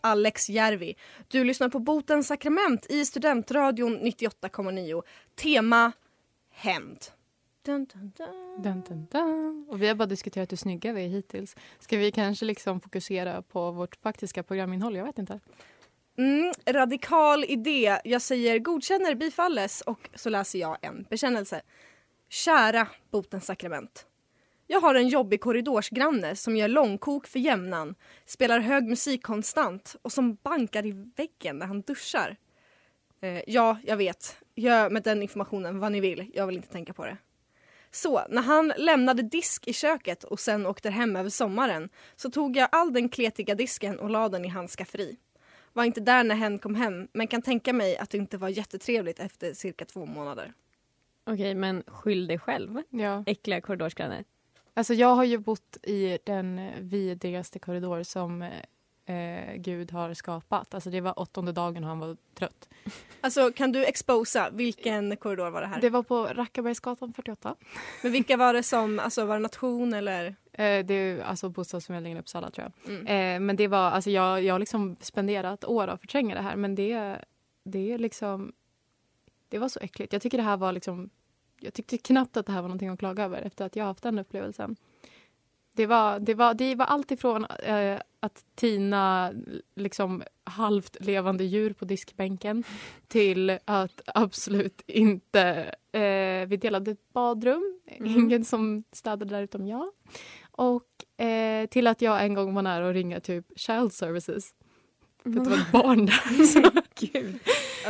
Alex 0.00 0.50
Järvi. 0.50 0.94
Du 1.28 1.44
lyssnar 1.44 1.68
på 1.68 1.78
Botens 1.78 2.26
sakrament 2.26 2.86
i 2.90 3.04
Studentradion 3.04 3.98
98,9. 3.98 5.02
Tema 5.34 5.92
hämnd. 6.50 6.98
Dun, 7.64 7.86
dun, 7.92 8.12
dun. 8.16 8.62
Dun, 8.62 8.82
dun, 8.88 9.06
dun. 9.10 9.66
Och 9.68 9.82
vi 9.82 9.88
har 9.88 9.94
bara 9.94 10.06
diskuterat 10.06 10.52
hur 10.52 10.56
snygga 10.56 10.92
vi 10.92 11.04
är 11.04 11.08
hittills. 11.08 11.56
Ska 11.78 11.98
vi 11.98 12.12
kanske 12.12 12.44
liksom 12.44 12.80
fokusera 12.80 13.42
på 13.42 13.70
vårt 13.70 13.96
faktiska 13.96 14.42
programinnehåll? 14.42 14.96
Jag 14.96 15.04
vet 15.04 15.18
inte. 15.18 15.40
Mm, 16.18 16.52
radikal 16.66 17.44
idé. 17.44 18.00
Jag 18.04 18.22
säger 18.22 18.58
godkänner, 18.58 19.14
bifalles 19.14 19.80
och 19.80 20.10
så 20.14 20.30
läser 20.30 20.58
jag 20.58 20.78
en 20.82 21.06
bekännelse. 21.10 21.62
Kära 22.28 22.88
Botens 23.10 23.46
sakrament. 23.46 24.06
Jag 24.72 24.80
har 24.80 24.94
en 24.94 25.08
jobbig 25.08 25.40
korridorsgranne 25.40 26.36
som 26.36 26.56
gör 26.56 26.68
långkok 26.68 27.26
för 27.26 27.38
jämnan, 27.38 27.94
spelar 28.24 28.60
hög 28.60 28.88
musik 28.88 29.22
konstant 29.22 29.96
och 30.02 30.12
som 30.12 30.34
bankar 30.34 30.86
i 30.86 31.10
väggen 31.16 31.58
när 31.58 31.66
han 31.66 31.80
duschar. 31.80 32.36
Eh, 33.20 33.42
ja, 33.46 33.78
jag 33.82 33.96
vet. 33.96 34.36
Gör 34.54 34.90
med 34.90 35.02
den 35.02 35.22
informationen 35.22 35.78
vad 35.78 35.92
ni 35.92 36.00
vill. 36.00 36.30
Jag 36.34 36.46
vill 36.46 36.56
inte 36.56 36.68
tänka 36.68 36.92
på 36.92 37.04
det. 37.04 37.16
Så, 37.90 38.22
när 38.28 38.42
han 38.42 38.72
lämnade 38.76 39.22
disk 39.22 39.68
i 39.68 39.72
köket 39.72 40.24
och 40.24 40.40
sen 40.40 40.66
åkte 40.66 40.90
hem 40.90 41.16
över 41.16 41.30
sommaren 41.30 41.88
så 42.16 42.30
tog 42.30 42.56
jag 42.56 42.68
all 42.72 42.92
den 42.92 43.08
kletiga 43.08 43.54
disken 43.54 43.98
och 43.98 44.10
la 44.10 44.28
den 44.28 44.44
i 44.44 44.48
hans 44.48 44.76
skafferi. 44.76 45.16
Var 45.72 45.84
inte 45.84 46.00
där 46.00 46.24
när 46.24 46.34
hen 46.34 46.58
kom 46.58 46.74
hem 46.74 47.08
men 47.12 47.26
kan 47.26 47.42
tänka 47.42 47.72
mig 47.72 47.96
att 47.96 48.10
det 48.10 48.18
inte 48.18 48.38
var 48.38 48.48
jättetrevligt 48.48 49.20
efter 49.20 49.52
cirka 49.52 49.84
två 49.84 50.06
månader. 50.06 50.52
Okej, 51.24 51.54
men 51.54 51.82
skyll 51.86 52.26
dig 52.26 52.38
själv. 52.38 52.82
Ja. 52.90 53.24
Äckliga 53.26 53.60
korridorsgrannar. 53.60 54.24
Alltså 54.74 54.94
jag 54.94 55.14
har 55.14 55.24
ju 55.24 55.38
bott 55.38 55.76
i 55.82 56.18
den 56.24 56.70
vidrigaste 56.80 57.58
korridor 57.58 58.02
som 58.02 58.42
eh, 59.06 59.54
Gud 59.56 59.92
har 59.92 60.14
skapat. 60.14 60.74
Alltså 60.74 60.90
det 60.90 61.00
var 61.00 61.20
åttonde 61.20 61.52
dagen 61.52 61.84
och 61.84 61.88
han 61.88 61.98
var 61.98 62.16
trött. 62.34 62.68
Alltså 63.20 63.52
kan 63.52 63.72
du 63.72 63.84
exposa, 63.84 64.50
vilken 64.50 65.16
korridor 65.16 65.50
var 65.50 65.60
det 65.60 65.66
här? 65.66 65.80
Det 65.80 65.90
var 65.90 66.02
på 66.02 66.24
Rackabergsgatan 66.24 67.12
48. 67.12 67.54
Men 68.02 68.12
vilka 68.12 68.36
var 68.36 68.54
det 68.54 68.62
som, 68.62 68.98
alltså 68.98 69.24
var 69.24 69.34
det 69.34 69.42
nation 69.42 69.94
eller? 69.94 70.26
Eh, 70.52 70.84
det 70.84 70.94
är 70.94 71.22
alltså 71.22 71.48
bostadsförmedlingen 71.48 72.18
i 72.18 72.20
Uppsala 72.20 72.50
tror 72.50 72.72
jag. 72.84 72.94
Mm. 72.94 73.06
Eh, 73.06 73.46
men 73.46 73.56
det 73.56 73.68
var, 73.68 73.90
alltså 73.90 74.10
jag, 74.10 74.42
jag 74.42 74.54
har 74.54 74.58
liksom 74.58 74.96
spenderat 75.00 75.64
år 75.64 75.88
av 75.88 75.96
förtränga 75.96 76.34
det 76.34 76.42
här 76.42 76.56
men 76.56 76.74
det, 76.74 77.18
det 77.64 77.92
är 77.92 77.98
liksom, 77.98 78.52
det 79.48 79.58
var 79.58 79.68
så 79.68 79.80
äckligt. 79.80 80.12
Jag 80.12 80.22
tycker 80.22 80.38
det 80.38 80.44
här 80.44 80.56
var 80.56 80.72
liksom, 80.72 81.10
jag 81.62 81.74
tyckte 81.74 81.98
knappt 81.98 82.36
att 82.36 82.46
det 82.46 82.52
här 82.52 82.62
var 82.62 82.68
någonting 82.68 82.88
att 82.88 82.98
klaga 82.98 83.24
över 83.24 83.42
efter 83.42 83.66
att 83.66 83.76
jag 83.76 83.84
haft 83.84 84.02
den 84.02 84.18
upplevelsen. 84.18 84.76
Det 85.74 85.86
var, 85.86 86.20
det 86.20 86.34
var, 86.34 86.54
det 86.54 86.74
var 86.74 86.86
allt 86.86 87.10
ifrån 87.10 87.44
eh, 87.44 88.00
att 88.20 88.44
tina 88.54 89.32
liksom 89.74 90.22
halvt 90.44 90.96
levande 91.00 91.44
djur 91.44 91.72
på 91.72 91.84
diskbänken 91.84 92.64
till 93.08 93.58
att 93.64 94.00
absolut 94.06 94.82
inte... 94.86 95.74
Eh, 95.92 96.46
vi 96.46 96.58
delade 96.60 96.90
ett 96.90 97.12
badrum, 97.12 97.80
ingen 98.04 98.44
som 98.44 98.84
städade 98.92 99.24
där 99.24 99.42
utom 99.42 99.66
jag. 99.66 99.92
Och 100.50 101.20
eh, 101.24 101.66
till 101.66 101.86
att 101.86 102.02
jag 102.02 102.24
en 102.24 102.34
gång 102.34 102.54
var 102.54 102.62
nära 102.62 102.88
att 102.88 102.94
ringa 102.94 103.20
typ 103.20 103.46
Child 103.56 103.92
Services. 103.92 104.54
För 105.22 105.30
att 105.30 105.44
det 105.44 105.50
var 105.50 105.56
ett 105.56 105.72
barn 105.72 106.06
där. 106.06 106.44
Så, 106.44 106.70
gud. 106.94 107.38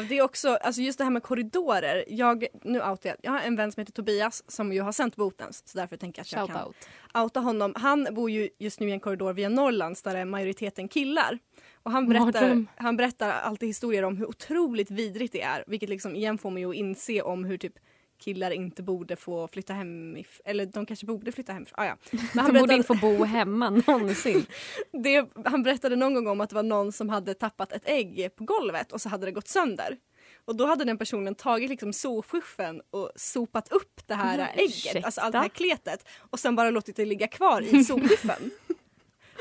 Det 0.09 0.19
är 0.19 0.23
också, 0.23 0.49
alltså 0.49 0.81
just 0.81 0.99
det 0.99 1.05
här 1.05 1.11
med 1.11 1.23
korridorer. 1.23 2.05
Jag, 2.09 2.47
nu 2.63 2.83
outar 2.83 3.09
jag, 3.11 3.17
jag 3.23 3.31
har 3.31 3.41
en 3.41 3.57
vän 3.57 3.73
som 3.73 3.81
heter 3.81 3.93
Tobias 3.93 4.45
som 4.47 4.73
ju 4.73 4.81
har 4.81 4.93
sänt 4.93 5.17
Botens 5.17 5.63
så 5.69 5.79
därför 5.79 5.97
tänker 5.97 6.21
jag 6.21 6.25
att 6.25 6.33
jag 6.33 6.41
Shout 6.41 6.57
kan 6.57 6.67
out. 6.67 6.77
outa 7.15 7.41
honom. 7.41 7.73
Han 7.77 8.09
bor 8.11 8.31
ju 8.31 8.49
just 8.59 8.81
nu 8.81 8.89
i 8.89 8.93
en 8.93 9.01
korridor 9.01 9.33
via 9.33 9.49
Norrlands 9.49 10.03
där 10.03 10.15
är 10.15 10.25
majoriteten 10.25 10.89
killar. 10.89 11.39
Och 11.75 11.91
han 11.91 12.09
berättar, 12.09 12.25
Mardröm. 12.25 12.69
han 12.77 12.97
berättar 12.97 13.31
alltid 13.31 13.69
historier 13.69 14.03
om 14.03 14.17
hur 14.17 14.29
otroligt 14.29 14.91
vidrigt 14.91 15.33
det 15.33 15.43
är. 15.43 15.65
Vilket 15.67 15.89
liksom 15.89 16.17
igen 16.17 16.39
får 16.39 16.51
mig 16.51 16.65
att 16.65 16.75
inse 16.75 17.23
om 17.23 17.45
hur 17.45 17.59
typ 17.59 17.75
killar 18.23 18.51
inte 18.51 18.83
borde 18.83 19.17
få 19.17 19.49
flytta 19.49 19.73
hem. 19.73 20.17
Eller 20.45 20.67
de 20.67 20.87
kanske 20.87 21.07
borde 21.07 21.33
flytta 21.33 21.53
hem. 21.53 21.67
Ah, 21.73 21.85
ja. 21.85 21.97
Men 22.11 22.21
han, 22.21 22.29
Han 22.35 22.47
borde 22.47 22.53
berättade, 22.59 22.75
inte 22.75 22.87
få 22.87 22.95
bo 22.95 23.25
hemma 23.25 23.71
någonsin. 23.87 24.47
det, 24.93 25.29
han 25.45 25.63
berättade 25.63 25.97
någon 25.97 26.15
gång 26.15 26.27
om 26.27 26.41
att 26.41 26.51
det 26.51 26.55
var 26.57 26.63
någon 26.63 26.93
som 26.93 27.09
hade 27.09 27.35
tappat 27.35 27.73
ett 27.73 27.83
ägg 27.89 28.31
på 28.37 28.45
golvet 28.45 28.93
och 28.93 29.01
så 29.01 29.09
hade 29.09 29.27
det 29.27 29.33
gått 29.33 29.49
sönder. 29.49 29.97
Och 30.45 30.57
då 30.57 30.67
hade 30.67 30.85
den 30.85 30.99
personen 30.99 31.35
tagit 31.35 31.71
liksom 31.71 31.93
sopskyffen 31.93 32.83
och 32.91 33.11
sopat 33.17 33.73
upp 33.73 34.01
det 34.07 34.15
här 34.15 34.53
ägget, 34.57 34.71
ursäkta. 34.71 35.01
alltså 35.07 35.21
allt 35.21 35.33
det 35.33 35.39
här 35.39 35.49
kletet 35.49 36.09
och 36.31 36.39
sen 36.39 36.57
bara 36.57 36.71
låtit 36.71 36.97
det 36.97 37.05
ligga 37.05 37.29
kvar 37.29 37.63
i 37.63 37.85
sopskyffen. 37.89 38.51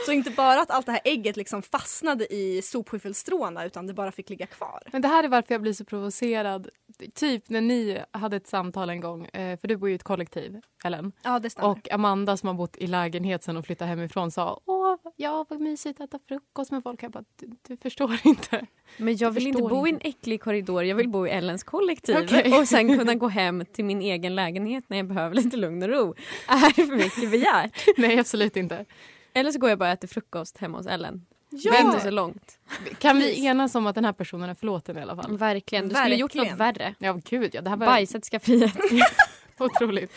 Så 0.06 0.12
inte 0.12 0.32
bara 0.32 0.62
att 0.62 0.72
allt 0.72 0.86
det 0.86 0.92
här 0.92 1.02
ägget 1.04 1.38
liksom 1.38 1.62
fastnade 1.62 2.34
i 2.34 2.62
sopskyffelstråna 2.62 3.66
utan 3.66 3.88
det 3.88 3.94
bara 3.94 4.12
fick 4.12 4.30
ligga 4.30 4.46
kvar. 4.46 4.80
Men 4.92 5.02
det 5.02 5.08
här 5.08 5.24
är 5.24 5.28
varför 5.28 5.54
jag 5.54 5.62
blir 5.62 5.74
så 5.74 5.86
provocerad. 5.86 6.70
Typ 7.14 7.50
när 7.50 7.62
ni 7.62 8.02
hade 8.12 8.38
ett 8.38 8.48
samtal 8.48 8.90
en 8.90 9.02
gång, 9.02 9.26
eh, 9.26 9.60
för 9.60 9.68
du 9.68 9.78
bor 9.78 9.90
ju 9.90 9.94
i 9.94 9.96
ett 9.96 10.04
kollektiv, 10.04 10.62
Ellen. 10.84 11.12
Ja 11.24 11.40
det 11.40 11.50
stämmer. 11.50 11.70
Och 11.70 11.92
Amanda 11.92 12.38
som 12.38 12.48
har 12.48 12.54
bott 12.54 12.78
i 12.78 12.88
lägenhet 12.88 13.44
sen 13.44 13.58
och 13.58 13.66
flyttat 13.66 13.88
hemifrån 13.88 14.32
sa 14.32 14.62
Åh, 14.66 14.96
ja 15.16 15.46
vad 15.50 15.62
mysigt 15.62 16.02
att 16.02 16.10
äta 16.14 16.20
frukost 16.28 16.72
med 16.72 16.84
folk. 16.84 17.04
Jag 17.04 17.12
bara, 17.12 17.24
du, 17.36 17.50
du 17.68 17.78
förstår 17.78 18.20
inte. 18.24 18.66
Men 18.98 19.18
jag 19.18 19.32
vill 19.32 19.48
inte 19.48 19.62
bo 19.62 19.88
i 19.88 19.90
en 19.90 19.96
inte. 19.96 20.08
äcklig 20.08 20.42
korridor, 20.42 20.84
jag 20.84 20.96
vill 20.96 21.10
bo 21.10 21.28
i 21.28 21.30
Ellens 21.30 21.64
kollektiv. 21.64 22.18
Okej. 22.24 22.60
Och 22.60 22.68
sen 22.68 22.98
kunna 22.98 23.16
gå 23.16 23.28
hem 23.28 23.66
till 23.66 23.86
min 23.86 24.02
egen 24.02 24.36
lägenhet 24.36 24.84
när 24.88 24.98
jag 24.98 25.08
behöver 25.08 25.36
lite 25.36 25.58
lugn 25.58 25.84
och 25.84 25.90
ro. 25.90 26.16
Är 26.48 26.76
det 26.76 26.86
för 26.86 26.96
mycket 26.96 27.32
begärt? 27.32 27.86
Nej, 27.98 28.20
absolut 28.20 28.58
inte. 28.58 28.86
Eller 29.34 29.52
så 29.52 29.60
går 29.60 29.70
jag 29.70 29.80
bara 29.80 29.90
och 29.90 29.94
äter 29.94 30.08
frukost 30.08 30.58
hemma 30.58 30.78
hos 30.78 30.88
Ellen. 30.88 31.26
Det 31.50 31.70
är 31.70 31.74
ja! 31.74 31.80
inte 31.80 32.00
så 32.00 32.10
långt. 32.10 32.60
Kan 33.00 33.18
vi 33.18 33.46
enas 33.46 33.76
om 33.76 33.88
att 33.88 33.96
den 33.96 34.06
här 34.06 34.14
personen 34.14 34.50
är 34.50 34.54
förlåten 34.54 34.98
i 34.98 35.02
alla 35.02 35.16
fall? 35.16 35.38
Verkligen. 35.38 35.90
Du 35.90 35.96
skulle 35.96 36.16
gjort 36.16 36.34
något 36.34 36.58
värre. 36.58 36.96
Ja, 37.00 37.20
gud 37.30 37.56
ja. 37.56 37.62
Det 37.62 37.70
här 37.70 37.78
var 37.78 37.86
Bajsat 37.86 38.26
ska 38.26 38.40
frihet. 38.40 38.76
otroligt. 39.58 40.12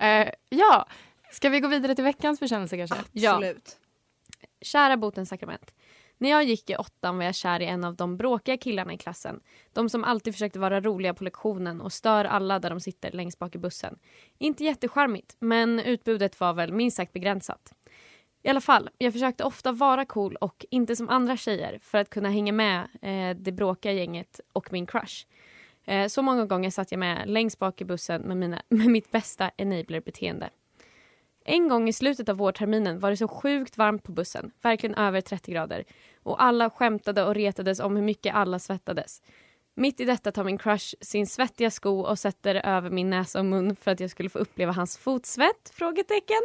Eh, 0.00 0.28
ja, 0.48 0.86
ska 1.30 1.48
vi 1.48 1.60
gå 1.60 1.68
vidare 1.68 1.94
till 1.94 2.04
veckans 2.04 2.40
bekännelse 2.40 2.76
kanske? 2.76 2.96
Ja. 3.12 3.30
Absolut. 3.30 3.76
Kära 4.60 4.96
botens 4.96 5.28
sakrament. 5.28 5.74
När 6.18 6.30
jag 6.30 6.44
gick 6.44 6.70
i 6.70 6.76
åttan 6.76 7.16
var 7.18 7.24
jag 7.24 7.34
kär 7.34 7.60
i 7.60 7.66
en 7.66 7.84
av 7.84 7.96
de 7.96 8.16
bråkiga 8.16 8.56
killarna 8.56 8.92
i 8.92 8.98
klassen. 8.98 9.40
De 9.72 9.88
som 9.88 10.04
alltid 10.04 10.34
försökte 10.34 10.58
vara 10.58 10.80
roliga 10.80 11.14
på 11.14 11.24
lektionen 11.24 11.80
och 11.80 11.92
stör 11.92 12.24
alla 12.24 12.58
där 12.58 12.70
de 12.70 12.80
sitter 12.80 13.12
längst 13.12 13.38
bak 13.38 13.54
i 13.54 13.58
bussen. 13.58 13.98
Inte 14.38 14.64
jättecharmigt, 14.64 15.36
men 15.38 15.80
utbudet 15.80 16.40
var 16.40 16.52
väl 16.52 16.72
minst 16.72 16.96
sagt 16.96 17.12
begränsat. 17.12 17.74
I 18.42 18.48
alla 18.48 18.60
fall, 18.60 18.90
jag 18.98 19.12
försökte 19.12 19.44
ofta 19.44 19.72
vara 19.72 20.04
cool 20.04 20.36
och 20.36 20.66
inte 20.70 20.96
som 20.96 21.08
andra 21.08 21.36
tjejer 21.36 21.78
för 21.82 21.98
att 21.98 22.10
kunna 22.10 22.28
hänga 22.28 22.52
med 22.52 22.88
eh, 23.02 23.36
det 23.36 23.52
bråkiga 23.52 23.92
gänget 23.92 24.40
och 24.52 24.72
min 24.72 24.86
crush. 24.86 25.26
Eh, 25.84 26.06
så 26.08 26.22
många 26.22 26.44
gånger 26.46 26.70
satt 26.70 26.92
jag 26.92 26.98
med 26.98 27.28
längst 27.28 27.58
bak 27.58 27.80
i 27.80 27.84
bussen 27.84 28.22
med, 28.22 28.36
mina, 28.36 28.62
med 28.68 28.86
mitt 28.86 29.10
bästa 29.10 29.50
enabler-beteende. 29.56 30.50
En 31.44 31.68
gång 31.68 31.88
i 31.88 31.92
slutet 31.92 32.28
av 32.28 32.36
vårterminen 32.36 32.98
var 32.98 33.10
det 33.10 33.16
så 33.16 33.28
sjukt 33.28 33.78
varmt 33.78 34.02
på 34.02 34.12
bussen, 34.12 34.50
verkligen 34.62 34.94
över 34.94 35.20
30 35.20 35.52
grader. 35.52 35.84
Och 36.22 36.42
alla 36.42 36.70
skämtade 36.70 37.24
och 37.24 37.34
retades 37.34 37.80
om 37.80 37.96
hur 37.96 38.02
mycket 38.02 38.34
alla 38.34 38.58
svettades. 38.58 39.22
Mitt 39.74 40.00
i 40.00 40.04
detta 40.04 40.32
tar 40.32 40.44
min 40.44 40.58
crush 40.58 40.94
sin 41.00 41.26
svettiga 41.26 41.70
sko 41.70 42.00
och 42.00 42.18
sätter 42.18 42.54
det 42.54 42.60
över 42.60 42.90
min 42.90 43.10
näsa 43.10 43.38
och 43.38 43.44
mun 43.44 43.76
för 43.76 43.90
att 43.90 44.00
jag 44.00 44.10
skulle 44.10 44.28
få 44.28 44.38
uppleva 44.38 44.72
hans 44.72 44.98
fotsvett? 44.98 45.70
Frågetecken. 45.74 46.40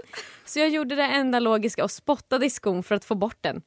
Så 0.46 0.60
jag 0.60 0.70
gjorde 0.70 0.96
det 0.96 1.04
enda 1.04 1.40
logiska 1.40 1.84
och 1.84 1.92
spottade 1.92 2.46
i 2.46 2.50
skon 2.50 2.84
för 2.84 2.96
att 2.96 3.06
få 3.06 3.16
bort 3.16 3.38
den. 3.42 3.62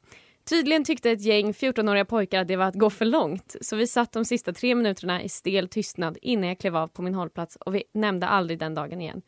Tydligen 0.45 0.85
tyckte 0.85 1.11
ett 1.11 1.23
gäng 1.23 1.53
14-åriga 1.53 2.05
pojkar 2.05 2.41
att 2.41 2.49
det 2.49 2.57
var 2.57 2.65
att 2.65 2.75
gå 2.75 2.91
för 2.91 3.05
långt 3.05 3.57
så 3.61 3.77
vi 3.77 3.87
satt 3.87 4.13
de 4.13 4.25
sista 4.25 4.53
tre 4.53 4.75
minuterna 4.75 5.23
i 5.23 5.29
stel 5.29 5.69
tystnad 5.69 6.19
innan 6.23 6.49
jag 6.49 6.59
klev 6.59 6.77
av 6.77 6.89
på 6.89 7.03
min 7.03 7.15
hållplats 7.15 7.57
och 7.57 7.75
vi 7.75 7.85
nämnde 7.95 8.27
aldrig 8.27 8.59
den 8.59 8.75
dagen 8.75 9.01
igen. 9.01 9.23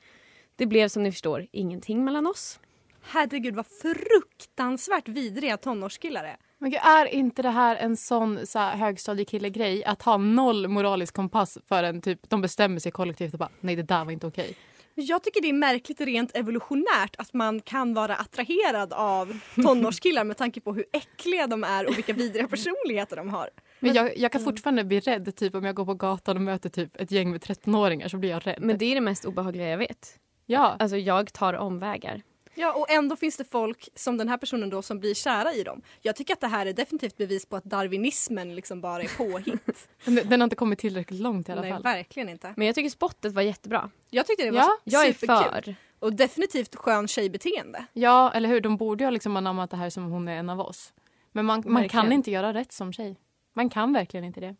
Det 0.56 0.66
blev 0.66 0.88
som 0.88 1.02
ni 1.02 1.12
förstår 1.12 1.46
ingenting 1.52 2.04
mellan 2.04 2.26
oss. 2.26 2.60
Herregud 3.02 3.54
vad 3.56 3.66
fruktansvärt 3.66 5.08
vidriga 5.08 5.56
tonårskillar 5.56 6.24
är. 6.24 6.36
Men 6.58 6.70
gud, 6.70 6.80
är 6.84 7.06
inte 7.06 7.42
det 7.42 7.50
här 7.50 7.76
en 7.76 7.96
sån 7.96 8.46
så 8.46 8.58
här, 8.58 8.76
högstadiekille-grej? 8.76 9.84
Att 9.84 10.02
ha 10.02 10.16
noll 10.16 10.68
moralisk 10.68 11.14
kompass 11.14 11.58
förrän 11.68 12.00
typ, 12.00 12.30
de 12.30 12.40
bestämmer 12.40 12.78
sig 12.80 12.92
kollektivt 12.92 13.32
och 13.32 13.38
bara 13.38 13.50
nej 13.60 13.76
det 13.76 13.82
där 13.82 14.04
var 14.04 14.12
inte 14.12 14.26
okej. 14.26 14.56
Jag 14.94 15.22
tycker 15.22 15.42
det 15.42 15.48
är 15.48 15.52
märkligt 15.52 16.00
rent 16.00 16.36
evolutionärt 16.36 17.16
att 17.18 17.32
man 17.32 17.60
kan 17.60 17.94
vara 17.94 18.16
attraherad 18.16 18.92
av 18.92 19.40
tonårskillar 19.54 20.24
med 20.24 20.36
tanke 20.36 20.60
på 20.60 20.74
hur 20.74 20.84
äckliga 20.92 21.46
de 21.46 21.64
är 21.64 21.88
och 21.88 21.96
vilka 21.96 22.12
vidriga 22.12 22.48
personligheter 22.48 23.16
de 23.16 23.28
har. 23.28 23.50
Men 23.80 23.94
jag, 23.94 24.18
jag 24.18 24.32
kan 24.32 24.44
fortfarande 24.44 24.84
bli 24.84 25.00
rädd 25.00 25.36
typ 25.36 25.54
om 25.54 25.64
jag 25.64 25.74
går 25.74 25.84
på 25.84 25.94
gatan 25.94 26.36
och 26.36 26.42
möter 26.42 26.68
typ 26.68 27.00
ett 27.00 27.10
gäng 27.10 27.30
med 27.30 27.40
13-åringar 27.40 28.08
så 28.08 28.16
blir 28.16 28.30
jag 28.30 28.46
rädd. 28.46 28.58
Men 28.60 28.78
det 28.78 28.84
är 28.84 28.94
det 28.94 29.00
mest 29.00 29.24
obehagliga 29.24 29.68
jag 29.68 29.78
vet. 29.78 30.18
ja. 30.46 30.76
Alltså 30.78 30.96
jag 30.96 31.32
tar 31.32 31.54
omvägar. 31.54 32.22
Ja, 32.54 32.72
och 32.72 32.90
ändå 32.90 33.16
finns 33.16 33.36
det 33.36 33.44
folk 33.50 33.88
som 33.94 34.16
den 34.16 34.28
här 34.28 34.36
personen 34.36 34.70
då 34.70 34.82
som 34.82 34.98
blir 35.00 35.14
kära 35.14 35.52
i 35.52 35.62
dem. 35.62 35.82
Jag 36.00 36.16
tycker 36.16 36.32
att 36.34 36.40
det 36.40 36.46
här 36.46 36.66
är 36.66 36.72
definitivt 36.72 37.16
bevis 37.16 37.46
på 37.46 37.56
att 37.56 37.64
darwinismen 37.64 38.54
liksom 38.54 38.80
bara 38.80 39.02
är 39.02 39.16
påhitt. 39.16 39.88
Den, 40.04 40.14
den 40.14 40.40
har 40.40 40.44
inte 40.44 40.56
kommit 40.56 40.78
tillräckligt 40.78 41.20
långt 41.20 41.48
i 41.48 41.52
alla 41.52 41.60
Nej, 41.60 41.70
fall. 41.70 41.82
verkligen 41.82 42.28
inte. 42.28 42.54
Men 42.56 42.66
jag 42.66 42.74
tycker 42.74 42.90
spottet 42.90 43.32
var 43.32 43.42
jättebra. 43.42 43.90
Jag 44.10 44.26
tyckte 44.26 44.44
det 44.44 44.50
var 44.50 44.58
Ja, 44.58 44.78
Jag 44.84 45.06
är 45.06 45.12
för. 45.12 45.74
Och 45.98 46.12
definitivt 46.12 46.76
skön 46.76 47.08
tjejbeteende. 47.08 47.84
Ja, 47.92 48.32
eller 48.32 48.48
hur? 48.48 48.60
De 48.60 48.76
borde 48.76 49.04
ju 49.04 49.06
ha 49.06 49.10
liksom 49.10 49.36
anammat 49.36 49.70
det 49.70 49.76
här 49.76 49.90
som 49.90 50.04
hon 50.10 50.28
är 50.28 50.36
en 50.36 50.50
av 50.50 50.60
oss. 50.60 50.92
Men 51.32 51.44
man, 51.46 51.62
man 51.66 51.88
kan 51.88 52.12
inte 52.12 52.30
göra 52.30 52.54
rätt 52.54 52.72
som 52.72 52.92
tjej. 52.92 53.16
Man 53.52 53.70
kan 53.70 53.92
verkligen 53.92 54.24
inte 54.24 54.40
det. 54.40 54.56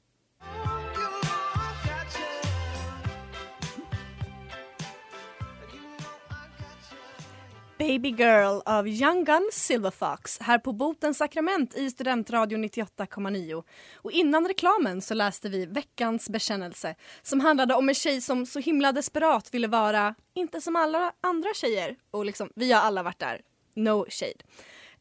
Baby 7.89 8.09
Girl 8.09 8.61
av 8.65 8.89
Young 8.89 9.25
Gun 9.25 9.51
Silverfox 9.53 10.39
här 10.41 10.59
på 10.59 10.73
Botens 10.73 11.19
sakrament 11.19 11.75
i 11.75 11.91
Studentradion 11.91 12.65
98,9. 12.65 13.65
Och 13.95 14.13
innan 14.13 14.49
reklamen 14.49 15.03
så 15.03 15.15
läste 15.15 15.49
vi 15.49 15.67
veckans 15.67 16.29
bekännelse 16.29 16.95
som 17.23 17.41
handlade 17.41 17.75
om 17.75 17.89
en 17.89 17.95
tjej 17.95 18.21
som 18.21 18.47
så 18.47 18.59
himla 18.59 18.93
desperat 18.93 19.55
ville 19.55 19.69
vara 19.69 20.15
inte 20.35 20.61
som 20.61 20.77
alla 20.77 21.13
andra 21.21 21.49
tjejer. 21.55 21.97
Och 22.11 22.27
liksom, 22.27 22.51
vi 22.55 22.73
har 22.73 22.81
alla 22.81 23.03
varit 23.03 23.19
där. 23.19 23.41
No 23.75 24.07
shade. 24.09 24.43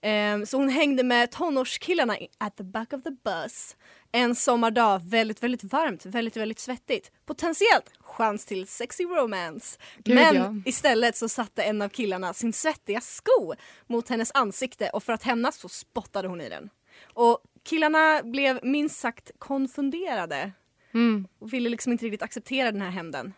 Ehm, 0.02 0.46
så 0.46 0.58
hon 0.58 0.70
hängde 0.70 1.04
med 1.04 1.32
tonårskillarna 1.32 2.18
at 2.38 2.58
the 2.58 2.64
back 2.64 2.94
of 2.94 3.04
the 3.04 3.12
bus. 3.12 3.76
En 4.12 4.36
sommardag, 4.36 5.02
väldigt, 5.06 5.44
väldigt 5.44 5.64
varmt, 5.64 6.06
väldigt, 6.06 6.38
väldigt 6.38 6.60
svettigt. 6.60 7.12
Potentiellt 7.26 7.92
chans 8.00 8.46
till 8.46 8.68
sexy 8.68 9.04
romance. 9.04 9.80
Gud, 10.04 10.16
Men 10.16 10.36
ja. 10.36 10.54
istället 10.66 11.16
så 11.18 11.30
satte 11.30 11.64
en 11.64 11.82
av 11.82 11.90
killarna 11.90 12.34
sin 12.34 12.54
svettiga 12.54 13.02
sko 13.02 13.54
mot 13.88 14.10
hennes 14.10 14.32
ansikte 14.34 14.90
och 14.90 15.04
för 15.04 15.14
att 15.14 15.24
hämnas 15.24 15.56
så 15.58 15.70
spottade 15.70 16.28
hon 16.28 16.42
i 16.42 16.50
den. 16.50 16.70
Och 17.14 17.40
killarna 17.64 18.22
blev 18.24 18.60
minst 18.64 19.00
sagt 19.00 19.32
konfunderade 19.40 20.52
Mm. 20.94 21.28
och 21.40 21.54
ville 21.54 21.70
liksom 21.70 21.92
inte 21.92 22.06
riktigt 22.06 22.22
acceptera 22.22 22.72
den 22.72 22.82
här 22.82 22.90
hämnden. 22.90 23.34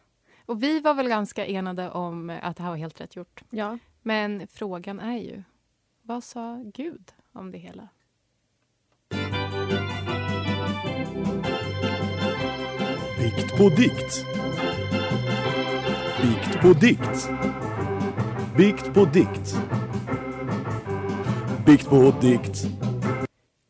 Och 0.45 0.63
vi 0.63 0.79
var 0.79 0.93
väl 0.93 1.07
ganska 1.07 1.45
enade 1.45 1.89
om 1.89 2.29
att 2.41 2.57
det 2.57 2.63
här 2.63 2.69
var 2.69 2.77
helt 2.77 3.01
rätt 3.01 3.15
gjort. 3.15 3.41
Ja. 3.49 3.77
Men 4.01 4.47
frågan 4.47 4.99
är 4.99 5.17
ju, 5.17 5.43
vad 6.05 6.23
sa 6.23 6.63
Gud 6.73 7.11
om 7.31 7.51
det 7.51 7.57
hela? 7.57 7.87
Bikt 13.19 13.57
på 13.57 13.69
dikt. 13.69 14.25
Bikt 16.21 16.61
på 16.61 16.73
dikt. 16.73 17.29
Bikt 18.57 18.93
på 18.93 19.05
dikt. 19.05 19.55
Bikt 21.65 21.89
på 21.89 22.13
dikt. 22.21 22.65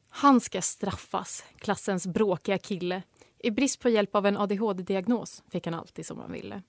Han 0.09 0.41
ska 0.41 0.61
straffas, 0.61 1.43
klassens 1.57 2.07
bråkiga 2.07 2.57
kille. 2.57 3.03
I 3.39 3.51
brist 3.51 3.79
på 3.79 3.89
hjälp 3.89 4.15
av 4.15 4.25
en 4.25 4.37
ADHD-diagnos 4.37 5.43
fick 5.49 5.65
han 5.65 5.73
alltid 5.73 6.05
som 6.05 6.19
han 6.19 6.31
ville. 6.31 6.61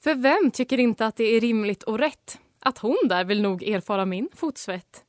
För 0.00 0.14
vem 0.14 0.50
tycker 0.50 0.78
inte 0.78 1.06
att 1.06 1.16
det 1.16 1.24
är 1.24 1.40
rimligt 1.40 1.82
och 1.82 1.98
rätt? 1.98 2.38
Att 2.66 2.78
hon 2.78 2.96
där 3.08 3.24
vill 3.24 3.42
nog 3.42 3.62
erfara 3.62 4.04
min 4.06 4.28
fotsvett. 4.34 5.04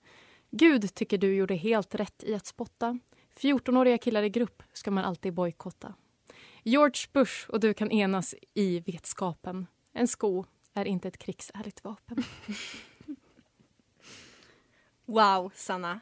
Gud 0.52 0.94
tycker 0.94 1.18
du 1.18 1.36
gjorde 1.36 1.56
helt 1.56 1.96
rätt 1.96 2.24
i 2.24 2.36
att 2.36 2.46
spotta. 2.46 3.00
14-åriga 3.40 3.98
killar 3.98 4.24
i 4.24 4.30
grupp 4.30 4.64
ska 4.74 4.92
man 4.92 5.04
alltid 5.04 5.34
bojkotta. 5.34 5.94
George 6.64 7.08
Bush 7.14 7.50
och 7.50 7.60
du 7.60 7.74
kan 7.74 7.92
enas 7.92 8.36
i 8.54 8.80
vetskapen. 8.80 9.68
En 9.94 10.08
sko 10.08 10.46
är 10.74 10.86
inte 10.86 11.08
ett 11.08 11.18
krigsärligt 11.18 11.84
vapen. 11.84 12.24
Wow, 15.06 15.52
Sanna. 15.56 16.00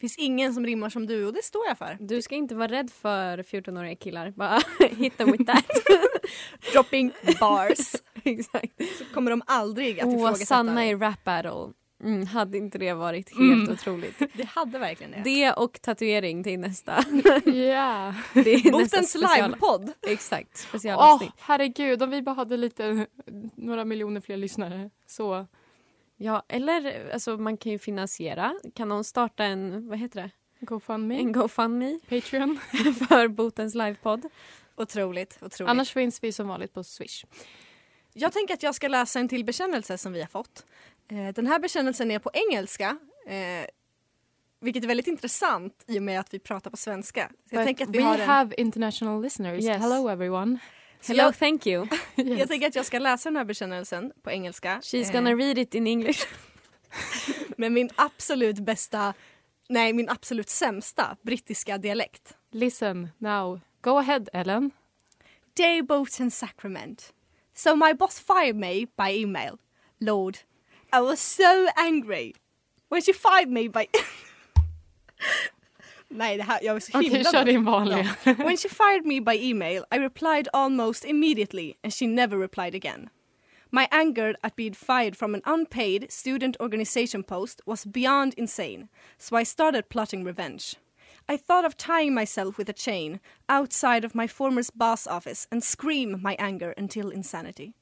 Finns 0.00 0.18
ingen 0.18 0.54
som 0.54 0.66
rimmar 0.66 0.90
som 0.90 1.06
du 1.06 1.26
och 1.26 1.32
det 1.32 1.44
står 1.44 1.66
jag 1.66 1.78
för. 1.78 1.96
Du 2.00 2.22
ska 2.22 2.34
inte 2.34 2.54
vara 2.54 2.68
rädd 2.68 2.90
för 2.90 3.38
14-åriga 3.38 3.96
killar. 3.96 4.30
Bara 4.30 4.60
hit 4.90 5.16
them 5.16 5.32
with 5.32 5.44
that. 5.44 5.64
Dropping 6.72 7.12
bars. 7.40 7.94
Exakt. 8.30 8.72
Så 8.98 9.04
kommer 9.14 9.30
de 9.30 9.42
aldrig 9.46 10.00
att 10.00 10.06
Åh, 10.06 10.14
ifrågasätta 10.14 10.46
Sanna 10.46 10.74
dig. 10.74 10.88
i 10.90 10.94
rap 10.94 11.24
battle. 11.24 11.72
Mm, 12.02 12.26
hade 12.26 12.58
inte 12.58 12.78
det 12.78 12.92
varit 12.92 13.28
helt 13.38 13.40
Mm. 13.62 13.72
otroligt? 13.72 14.18
Det 14.34 14.44
hade 14.48 14.78
verkligen 14.78 15.10
det. 15.12 15.20
Det 15.24 15.52
och 15.52 15.80
tatuering 15.82 16.44
till 16.44 16.60
nästa. 16.60 17.04
Ja. 17.44 18.14
Nästa 18.34 18.70
Botens 18.70 19.14
livepodd. 19.14 19.92
Exakt, 20.06 20.48
Åh, 20.54 20.68
specialavsnitt. 20.68 21.30
herregud, 21.38 22.02
om 22.02 22.10
vi 22.10 22.22
bara 22.22 22.34
hade 22.34 22.56
lite, 22.56 23.06
några 23.54 23.84
miljoner 23.84 24.20
fler 24.20 24.36
lyssnare. 24.36 24.90
Så, 25.06 25.46
Ja, 26.16 26.42
eller 26.48 27.10
alltså, 27.12 27.36
man 27.36 27.56
kan 27.56 27.72
ju 27.72 27.78
finansiera. 27.78 28.54
Kan 28.74 28.88
någon 28.88 29.04
starta 29.04 29.44
en, 29.44 29.88
vad 29.88 29.98
heter 29.98 30.22
det? 30.22 30.30
GoFundMe, 30.66 31.18
En 31.18 31.32
GoFundMe 31.32 31.98
Patreon. 32.08 32.58
för 33.08 33.28
Botens 33.28 33.74
livepodd. 33.74 34.24
Otroligt, 34.76 35.38
otroligt. 35.42 35.70
Annars 35.70 35.92
finns 35.92 36.22
vi 36.24 36.32
som 36.32 36.48
vanligt 36.48 36.74
på 36.74 36.84
Swish. 36.84 37.24
Jag 38.16 38.32
tänker 38.32 38.54
att 38.54 38.62
jag 38.62 38.74
ska 38.74 38.88
läsa 38.88 39.20
en 39.20 39.28
till 39.28 39.44
bekännelse 39.44 39.98
som 39.98 40.12
vi 40.12 40.20
har 40.20 40.28
fått. 40.28 40.66
Eh, 41.08 41.28
Den 41.34 41.46
här 41.46 41.58
bekännelsen 41.58 42.10
är 42.10 42.18
på 42.18 42.30
engelska. 42.34 42.98
eh, 43.26 43.66
Vilket 44.60 44.84
är 44.84 44.88
väldigt 44.88 45.06
intressant 45.06 45.84
i 45.86 45.98
och 45.98 46.02
med 46.02 46.20
att 46.20 46.34
vi 46.34 46.38
pratar 46.38 46.70
på 46.70 46.76
svenska. 46.76 47.28
Så 47.48 47.54
jag 47.54 47.60
But 47.60 47.66
tänker 47.66 47.84
att 47.84 47.90
vi 47.90 47.98
we 47.98 48.04
har 48.04 48.18
en, 48.18 48.28
have 48.28 48.54
international 48.58 49.22
listeners. 49.22 49.64
Yes. 49.64 49.82
Hello 49.82 50.08
everyone. 50.08 50.58
Hello, 51.06 51.22
jag- 51.22 51.38
thank 51.38 51.66
you. 51.66 51.86
jag 52.14 52.48
tänker 52.48 52.66
att 52.68 52.74
jag 52.74 52.86
ska 52.86 52.98
läsa 52.98 53.28
den 53.28 53.36
här 53.36 53.44
bekännelsen 53.44 54.12
på 54.22 54.30
engelska. 54.30 54.80
She's 54.82 55.06
eh, 55.06 55.12
gonna 55.12 55.30
read 55.34 55.58
it 55.58 55.74
in 55.74 55.86
English. 55.86 56.26
Med 57.56 57.72
min 57.72 57.90
absolut 57.94 58.58
bästa, 58.58 59.14
nej 59.68 59.92
min 59.92 60.08
absolut 60.08 60.48
sämsta 60.48 61.16
brittiska 61.22 61.78
dialekt. 61.78 62.36
Listen 62.50 63.08
now. 63.18 63.60
Go 63.80 63.90
ahead 63.98 64.24
Ellen. 64.32 64.70
Dear 65.56 65.82
Bolton 65.82 66.30
Sacrament. 66.30 67.12
So 67.54 67.76
my 67.76 67.92
boss 67.94 68.18
fired 68.18 68.56
me 68.56 68.86
by 68.96 69.12
email. 69.12 69.58
Lord, 70.00 70.38
I 70.92 71.00
was 71.00 71.20
so 71.20 71.68
angry 71.76 72.34
when 72.88 73.02
she 73.02 73.12
fired 73.12 73.48
me 73.48 73.68
by... 73.68 73.88
Nej, 76.08 76.36
det 76.36 76.42
här, 76.42 76.58
jag 76.62 76.72
var 76.72 76.80
så 76.80 76.98
Okej, 76.98 77.10
himla 77.10 77.32
kör 77.32 77.44
din 77.44 77.64
vanliga. 77.64 78.16
When 78.24 78.56
she 78.56 78.68
fired 78.68 79.06
me 79.06 79.20
by 79.20 79.50
email, 79.50 79.84
I 79.90 79.98
replied 79.98 80.48
almost 80.52 81.04
immediately 81.04 81.74
and 81.82 81.92
she 81.92 82.06
never 82.06 82.38
replied 82.38 82.74
again. 82.74 83.08
My 83.70 83.88
anger 83.90 84.36
at 84.42 84.56
being 84.56 84.74
fired 84.74 85.16
from 85.16 85.34
an 85.34 85.42
unpaid 85.44 86.12
student 86.12 86.56
organization 86.60 87.22
post 87.24 87.60
was 87.66 87.84
beyond 87.84 88.34
insane, 88.34 88.88
so 89.18 89.36
I 89.36 89.44
started 89.44 89.88
plotting 89.88 90.24
revenge. 90.24 90.76
I 91.26 91.38
thought 91.38 91.64
of 91.64 91.78
tying 91.78 92.12
myself 92.12 92.58
with 92.58 92.68
a 92.68 92.74
chain 92.74 93.18
outside 93.48 94.04
of 94.04 94.14
my 94.14 94.26
former 94.26 94.60
boss 94.74 95.06
office 95.06 95.46
and 95.50 95.64
scream 95.64 96.20
my 96.20 96.36
anger 96.38 96.74
until 96.76 97.08
insanity. 97.08 97.74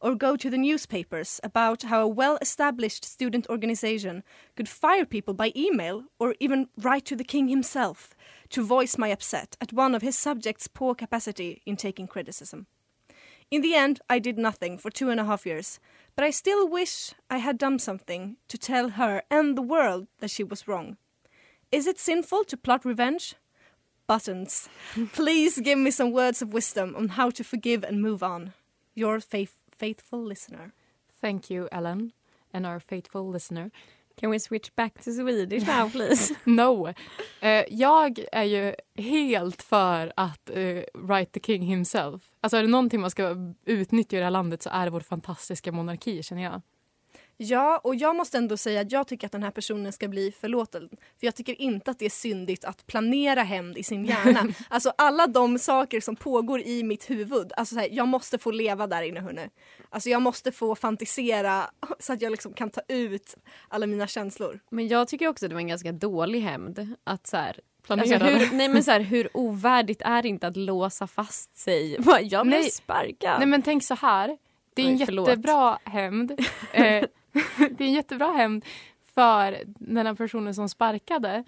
Or 0.00 0.14
go 0.14 0.36
to 0.36 0.48
the 0.48 0.56
newspapers 0.56 1.38
about 1.44 1.82
how 1.82 2.00
a 2.00 2.08
well 2.08 2.38
established 2.40 3.04
student 3.04 3.46
organization 3.50 4.22
could 4.56 4.70
fire 4.70 5.04
people 5.04 5.34
by 5.34 5.52
email 5.54 6.04
or 6.18 6.34
even 6.40 6.68
write 6.78 7.04
to 7.06 7.16
the 7.16 7.24
king 7.24 7.48
himself 7.48 8.14
to 8.50 8.64
voice 8.64 8.96
my 8.96 9.08
upset 9.08 9.56
at 9.60 9.72
one 9.72 9.94
of 9.94 10.00
his 10.00 10.16
subjects' 10.16 10.68
poor 10.68 10.94
capacity 10.94 11.60
in 11.66 11.76
taking 11.76 12.06
criticism. 12.06 12.68
In 13.50 13.60
the 13.60 13.74
end, 13.74 14.00
I 14.08 14.18
did 14.18 14.38
nothing 14.38 14.78
for 14.78 14.90
two 14.90 15.10
and 15.10 15.20
a 15.20 15.24
half 15.24 15.44
years, 15.44 15.78
but 16.16 16.24
I 16.24 16.30
still 16.30 16.66
wish 16.66 17.12
I 17.28 17.38
had 17.38 17.58
done 17.58 17.78
something 17.78 18.36
to 18.48 18.56
tell 18.56 18.90
her 18.90 19.22
and 19.30 19.58
the 19.58 19.62
world 19.62 20.06
that 20.20 20.30
she 20.30 20.44
was 20.44 20.66
wrong. 20.66 20.96
Is 21.70 21.86
it 21.86 21.98
sinful 21.98 22.44
to 22.44 22.56
plot 22.56 22.84
revenge? 22.84 23.34
Buttons. 24.06 24.68
Please 25.12 25.60
give 25.60 25.78
me 25.78 25.90
some 25.90 26.12
words 26.12 26.42
of 26.42 26.54
wisdom 26.54 26.94
on 26.96 27.08
how 27.10 27.30
to 27.30 27.44
forgive 27.44 27.84
and 27.84 28.00
move 28.00 28.22
on. 28.22 28.52
Your 28.94 29.20
faith- 29.20 29.62
faithful 29.76 30.24
listener. 30.28 30.72
Thank 31.20 31.50
you 31.50 31.68
Ellen 31.72 32.12
and 32.52 32.66
our 32.66 32.80
faithful 32.80 33.30
listener. 33.32 33.70
Can 34.20 34.30
we 34.30 34.38
switch 34.38 34.74
back 34.76 35.02
to 35.04 35.12
Swedish 35.12 35.66
now 35.66 35.88
please? 35.92 36.34
No. 36.44 36.88
Eh, 37.40 37.64
jag 37.70 38.18
är 38.32 38.42
ju 38.44 38.74
helt 39.02 39.62
för 39.62 40.12
att 40.16 40.50
uh, 40.56 40.82
write 40.94 41.32
the 41.32 41.40
king 41.40 41.62
himself. 41.62 42.22
Alltså 42.40 42.56
är 42.56 42.62
det 42.62 42.68
någonting 42.68 43.00
man 43.00 43.10
ska 43.10 43.36
utnyttja 43.64 44.16
i 44.16 44.18
det 44.18 44.24
här 44.24 44.30
landet 44.30 44.62
så 44.62 44.70
är 44.70 44.84
det 44.84 44.90
vår 44.90 45.00
fantastiska 45.00 45.72
monarki 45.72 46.22
känner 46.22 46.42
jag. 46.42 46.62
Ja, 47.40 47.80
och 47.84 47.94
jag 47.94 48.16
måste 48.16 48.38
ändå 48.38 48.56
säga 48.56 48.80
att 48.80 48.92
jag 48.92 49.06
tycker 49.06 49.26
att 49.26 49.32
den 49.32 49.42
här 49.42 49.50
personen 49.50 49.92
ska 49.92 50.08
bli 50.08 50.32
förlåten. 50.32 50.88
För 50.90 51.26
jag 51.26 51.34
tycker 51.34 51.60
inte 51.60 51.90
att 51.90 51.98
det 51.98 52.04
är 52.04 52.10
syndigt 52.10 52.64
att 52.64 52.86
planera 52.86 53.42
hämnd 53.42 53.78
i 53.78 53.82
sin 53.82 54.04
hjärna. 54.04 54.46
alltså 54.68 54.92
alla 54.98 55.26
de 55.26 55.58
saker 55.58 56.00
som 56.00 56.16
pågår 56.16 56.60
i 56.60 56.82
mitt 56.82 57.10
huvud. 57.10 57.52
Alltså 57.56 57.74
så 57.74 57.80
här, 57.80 57.88
jag 57.92 58.08
måste 58.08 58.38
få 58.38 58.50
leva 58.50 58.86
där 58.86 59.02
inne 59.02 59.20
hörni. 59.20 59.48
Alltså 59.90 60.10
jag 60.10 60.22
måste 60.22 60.52
få 60.52 60.74
fantisera 60.74 61.70
så 61.98 62.12
att 62.12 62.22
jag 62.22 62.30
liksom 62.30 62.52
kan 62.52 62.70
ta 62.70 62.80
ut 62.88 63.36
alla 63.68 63.86
mina 63.86 64.06
känslor. 64.06 64.60
Men 64.70 64.88
jag 64.88 65.08
tycker 65.08 65.28
också 65.28 65.46
att 65.46 65.50
det 65.50 65.54
var 65.54 65.60
en 65.60 65.68
ganska 65.68 65.92
dålig 65.92 66.40
hämnd. 66.40 66.94
Att 67.04 67.26
så 67.26 67.36
här, 67.36 67.60
Planera 67.82 68.14
alltså 68.16 68.38
hur, 68.38 68.56
nej 68.56 68.68
men 68.68 68.84
så 68.84 68.90
här, 68.90 69.00
hur 69.00 69.36
ovärdigt 69.36 70.02
är 70.04 70.22
det 70.22 70.28
inte 70.28 70.46
att 70.46 70.56
låsa 70.56 71.06
fast 71.06 71.56
sig? 71.56 71.96
Jag 72.22 72.46
blev 72.46 72.60
Nej. 72.60 72.70
sparkad. 72.70 73.38
Nej 73.38 73.46
men 73.46 73.62
tänk 73.62 73.84
så 73.84 73.94
här. 73.94 74.38
Det 74.74 74.82
är 74.82 74.88
en 74.88 75.06
förlåt. 75.06 75.28
jättebra 75.28 75.78
hämnd. 75.84 76.40
Eh, 76.72 77.04
det 77.70 77.84
är 77.84 77.88
en 77.88 77.92
jättebra 77.92 78.32
hämnd 78.32 78.64
för 79.14 79.58
den 79.64 80.06
här 80.06 80.14
personen 80.14 80.54
som 80.54 80.68
sparkade 80.68 81.44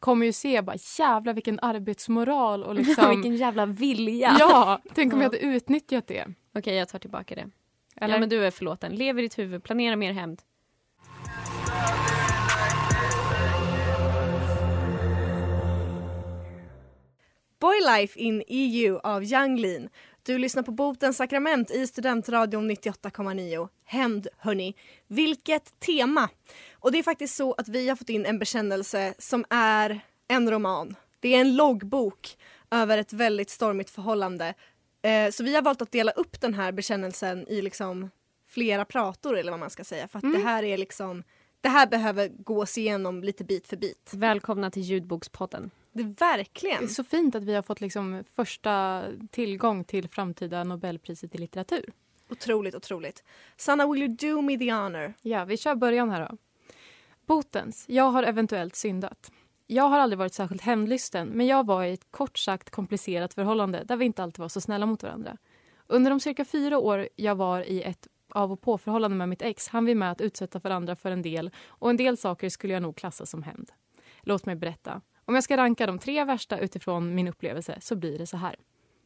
kommer 0.00 0.26
ju 0.26 0.32
se 0.32 0.62
bara 0.62 0.76
jävlar 0.98 1.32
vilken 1.34 1.58
arbetsmoral 1.62 2.64
och 2.64 2.74
liksom... 2.86 3.10
Vilken 3.10 3.36
jävla 3.36 3.66
vilja. 3.66 4.36
Ja, 4.38 4.80
tänk 4.94 5.12
om 5.12 5.18
Ja. 5.20 5.24
jag 5.24 5.30
hade 5.32 5.56
utnyttjat 5.56 6.06
det. 6.06 6.26
Okej, 6.54 6.74
jag 6.74 6.88
tar 6.88 6.98
tillbaka 6.98 7.34
det. 7.34 7.50
Eller? 7.96 8.14
Ja, 8.14 8.20
men 8.20 8.28
du 8.28 8.46
är 8.46 8.50
förlåten. 8.50 8.92
Lev 8.92 9.18
i 9.18 9.22
ditt 9.22 9.38
huvud, 9.38 9.62
planera 9.64 9.96
mer 9.96 10.12
hämnd. 10.12 10.42
Boy 17.60 17.80
Life 17.80 18.18
in 18.18 18.42
EU 18.48 18.98
av 18.98 19.24
Young 19.24 19.56
Lean. 19.56 19.88
Du 20.30 20.38
lyssnar 20.38 20.62
på 20.62 20.70
Botens 20.70 21.16
sakrament 21.16 21.70
i 21.70 21.86
Studentradion 21.86 22.70
98,9. 22.70 23.68
Hämnd, 23.84 24.28
hörni. 24.38 24.74
Vilket 25.06 25.80
tema! 25.80 26.28
Och 26.72 26.92
det 26.92 26.98
är 26.98 27.02
faktiskt 27.02 27.36
så 27.36 27.52
att 27.52 27.68
vi 27.68 27.88
har 27.88 27.96
fått 27.96 28.08
in 28.08 28.26
en 28.26 28.38
bekännelse 28.38 29.14
som 29.18 29.44
är 29.50 30.00
en 30.28 30.50
roman. 30.50 30.96
Det 31.20 31.34
är 31.34 31.40
en 31.40 31.56
loggbok 31.56 32.36
över 32.70 32.98
ett 32.98 33.12
väldigt 33.12 33.50
stormigt 33.50 33.90
förhållande. 33.90 34.54
Eh, 35.02 35.30
så 35.30 35.44
vi 35.44 35.54
har 35.54 35.62
valt 35.62 35.82
att 35.82 35.92
dela 35.92 36.12
upp 36.12 36.40
den 36.40 36.54
här 36.54 36.72
bekännelsen 36.72 37.48
i 37.48 37.62
liksom 37.62 38.10
flera 38.48 38.84
prator 38.84 39.38
eller 39.38 39.50
vad 39.50 39.60
man 39.60 39.70
ska 39.70 39.84
säga. 39.84 40.08
För 40.08 40.18
att 40.18 40.32
det 40.32 40.38
här 40.38 40.62
är 40.62 40.78
liksom 40.78 41.22
det 41.60 41.68
här 41.68 41.86
behöver 41.86 42.28
gås 42.28 42.78
igenom 42.78 43.24
lite 43.24 43.44
bit 43.44 43.66
för 43.66 43.76
bit. 43.76 44.10
Välkomna 44.14 44.70
till 44.70 44.82
ljudbokspodden. 44.82 45.70
Det 45.92 46.02
är 46.02 46.04
Det 46.06 46.20
verkligen. 46.20 46.82
är 46.84 46.88
så 46.88 47.04
fint 47.04 47.34
att 47.34 47.44
vi 47.44 47.54
har 47.54 47.62
fått 47.62 47.80
liksom 47.80 48.24
första 48.34 49.04
tillgång 49.30 49.84
till 49.84 50.08
framtida 50.08 50.64
Nobelpriset 50.64 51.34
i 51.34 51.38
litteratur. 51.38 51.92
Otroligt, 52.30 52.74
otroligt. 52.74 53.24
Sanna, 53.56 53.86
will 53.86 54.02
you 54.02 54.08
do 54.08 54.42
me 54.42 54.58
the 54.58 54.72
honor? 54.72 55.14
Ja, 55.22 55.44
vi 55.44 55.56
kör 55.56 55.74
början 55.74 56.10
här 56.10 56.28
då. 56.28 56.36
Botens. 57.26 57.84
Jag 57.88 58.04
har 58.10 58.22
eventuellt 58.22 58.76
syndat. 58.76 59.32
Jag 59.66 59.84
har 59.88 59.98
aldrig 59.98 60.18
varit 60.18 60.34
särskilt 60.34 60.62
hämndlysten 60.62 61.28
men 61.28 61.46
jag 61.46 61.66
var 61.66 61.84
i 61.84 61.92
ett 61.92 62.06
kort 62.10 62.38
sagt 62.38 62.70
komplicerat 62.70 63.34
förhållande 63.34 63.84
där 63.84 63.96
vi 63.96 64.04
inte 64.04 64.22
alltid 64.22 64.38
var 64.38 64.48
så 64.48 64.60
snälla 64.60 64.86
mot 64.86 65.02
varandra. 65.02 65.36
Under 65.86 66.10
de 66.10 66.20
cirka 66.20 66.44
fyra 66.44 66.78
år 66.78 67.08
jag 67.16 67.34
var 67.34 67.60
i 67.62 67.82
ett 67.82 68.08
av 68.32 68.52
och 68.52 68.60
på-förhållande 68.60 69.16
med 69.16 69.28
mitt 69.28 69.42
ex 69.42 69.68
hann 69.68 69.84
vi 69.84 69.94
med 69.94 70.10
att 70.12 70.20
utsätta 70.20 70.58
varandra 70.58 70.96
för 70.96 71.10
en 71.10 71.22
del 71.22 71.50
och 71.66 71.90
en 71.90 71.96
del 71.96 72.16
saker 72.16 72.48
skulle 72.48 72.72
jag 72.74 72.82
nog 72.82 72.96
klassa 72.96 73.26
som 73.26 73.42
hämnd. 73.42 73.70
Låt 74.22 74.46
mig 74.46 74.56
berätta. 74.56 75.00
Om 75.30 75.34
jag 75.34 75.44
ska 75.44 75.56
ranka 75.56 75.86
de 75.86 75.98
tre 75.98 76.24
värsta 76.24 76.58
utifrån 76.58 77.14
min 77.14 77.28
upplevelse 77.28 77.78
så 77.80 77.96
blir 77.96 78.18
det 78.18 78.26
så 78.26 78.36
här. 78.36 78.56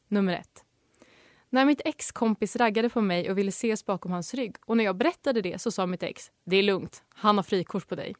Nummer 0.08 0.32
ett. 0.32 0.64
När 1.50 1.64
mitt 1.64 1.80
ex 1.84 2.12
kompis 2.12 2.56
raggade 2.56 2.88
på 2.88 3.00
mig 3.00 3.30
och 3.30 3.38
ville 3.38 3.48
ses 3.48 3.86
bakom 3.86 4.12
hans 4.12 4.34
rygg 4.34 4.56
och 4.66 4.76
när 4.76 4.84
jag 4.84 4.96
berättade 4.96 5.42
det 5.42 5.60
så 5.60 5.70
sa 5.70 5.86
mitt 5.86 6.02
ex 6.02 6.30
det 6.44 6.56
är 6.56 6.62
lugnt, 6.62 7.02
han 7.08 7.36
har 7.36 7.42
frikort 7.42 7.88
på 7.88 7.94
dig. 7.94 8.14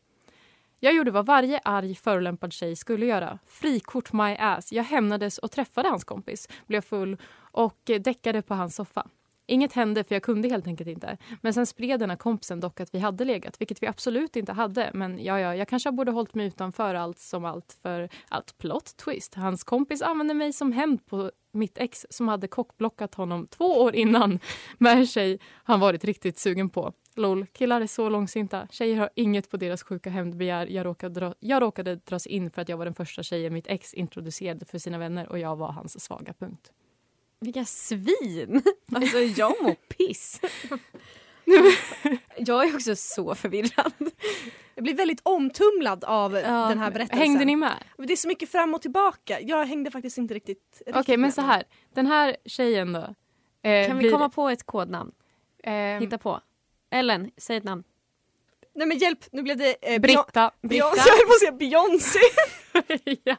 Jag 0.81 0.95
gjorde 0.95 1.11
vad 1.11 1.27
varje 1.27 1.61
arg 1.65 1.95
förolämpad 1.95 2.53
tjej 2.53 2.77
skulle 2.77 3.07
göra. 3.07 3.39
Frikort 3.47 4.13
my 4.13 4.37
ass. 4.39 4.73
Jag 4.73 4.85
hämnades 4.85 5.39
och 5.39 5.51
träffade 5.51 5.89
hans 5.89 6.05
kompis, 6.05 6.49
blev 6.67 6.81
full 6.81 7.17
och 7.37 7.91
däckade 8.01 8.43
på 8.43 8.55
hans 8.55 8.77
soffa. 8.77 9.07
Inget 9.47 9.73
hände 9.73 10.05
för 10.05 10.15
jag 10.15 10.23
kunde 10.23 10.49
helt 10.49 10.67
enkelt 10.67 10.89
inte. 10.89 11.17
Men 11.41 11.55
sen 11.55 11.67
spred 11.67 12.01
den 12.01 12.11
här 12.11 12.17
kompisen 12.17 12.61
dock 12.61 12.81
att 12.81 12.95
vi 12.95 12.99
hade 12.99 13.25
legat, 13.25 13.61
vilket 13.61 13.83
vi 13.83 13.87
absolut 13.87 14.37
inte 14.37 14.53
hade. 14.53 14.91
Men 14.95 15.25
ja, 15.25 15.41
ja, 15.41 15.55
jag 15.55 15.69
kanske 15.69 15.93
borde 15.93 16.13
hållit 16.13 16.35
mig 16.35 16.47
utanför 16.47 16.95
allt 16.95 17.19
som 17.19 17.45
allt 17.45 17.79
för 17.83 18.09
allt 18.29 18.59
plot 18.59 18.97
twist. 18.97 19.35
Hans 19.35 19.65
kompis 19.65 20.03
använde 20.03 20.35
mig 20.35 20.53
som 20.53 20.73
hämnd 20.73 21.07
på 21.07 21.31
mitt 21.53 21.79
ex 21.79 22.07
som 22.11 22.29
hade 22.29 22.49
kockblockat 22.49 23.15
honom 23.15 23.47
två 23.47 23.65
år 23.65 23.95
innan 23.95 24.39
med 24.79 24.99
en 24.99 25.07
tjej 25.07 25.39
han 25.65 25.81
varit 25.81 26.05
riktigt 26.05 26.39
sugen 26.39 26.71
på. 26.71 26.93
Lol, 27.17 27.47
killar 27.47 27.81
är 27.81 27.87
så 27.87 28.09
långsinta. 28.09 28.69
Tjejer 28.71 28.97
har 28.97 29.11
inget 29.15 29.51
på 29.51 29.57
deras 29.57 29.83
sjuka 29.83 30.11
hämndbegär. 30.11 30.67
Jag 30.67 30.87
råkade, 30.87 31.21
dra, 31.21 31.35
jag 31.41 31.63
råkade 31.63 31.97
dras 31.97 32.27
in 32.27 32.51
för 32.51 32.63
att 32.63 32.69
jag 32.69 32.77
var 32.77 32.85
den 32.85 32.95
första 32.95 33.23
tjejen 33.23 33.53
mitt 33.53 33.67
ex 33.67 33.95
introducerade 33.95 34.65
för 34.65 34.79
sina 34.79 34.99
vänner 34.99 35.29
och 35.29 35.39
jag 35.39 35.57
var 35.57 35.73
hans 35.73 36.05
svaga 36.05 36.33
punkt. 36.33 36.73
Vilka 37.41 37.65
svin! 37.65 38.63
Alltså 38.95 39.19
jag 39.19 39.63
mår 39.63 39.75
piss. 39.75 40.41
Jag 42.37 42.69
är 42.69 42.75
också 42.75 42.97
så 42.97 43.35
förvirrad. 43.35 43.93
Jag 44.75 44.85
blir 44.85 44.95
väldigt 44.95 45.21
omtumlad 45.23 46.05
av 46.05 46.35
Ja, 46.35 46.41
den 46.69 46.79
här 46.79 46.91
berättelsen. 46.91 47.19
Hängde 47.19 47.45
ni 47.45 47.57
med? 47.57 47.73
Det 47.99 48.13
är 48.13 48.17
så 48.17 48.29
mycket 48.29 48.51
fram 48.51 48.75
och 48.75 48.83
tillbaka. 48.83 49.41
Jag 49.41 49.67
hängde 49.67 49.91
faktiskt 49.91 50.19
inte 50.19 50.35
riktigt, 50.35 50.83
Okej, 50.87 50.93
riktigt 50.99 51.13
men 51.13 51.21
med. 51.21 51.35
så 51.35 51.41
här. 51.41 51.65
Den 51.95 52.07
här 52.07 52.37
tjejen 52.45 52.93
då. 52.93 53.01
eh, 53.69 53.87
Kan 53.87 53.97
vi 53.97 54.03
blir- 54.03 54.13
komma 54.13 54.29
på 54.29 54.49
ett 54.49 54.67
kodnamn? 54.67 55.13
ehm, 55.65 56.03
Hitta 56.03 56.19
på. 56.19 56.41
Ellen, 56.91 57.31
säg 57.37 57.57
ett 57.57 57.65
namn. 57.65 57.85
Nej 58.75 58.87
men 58.87 58.99
hjälp, 58.99 59.19
nu 59.33 59.43
blev 59.43 59.57
det... 59.57 59.95
Eh, 59.95 60.01
Britta. 60.01 60.51
Beyon- 60.63 60.71
Jag 60.97 61.17
höll 61.17 61.27
på 61.27 61.33
att 61.33 61.41
säga 61.41 61.53
Beyoncé. 61.53 62.19
ja. 63.25 63.37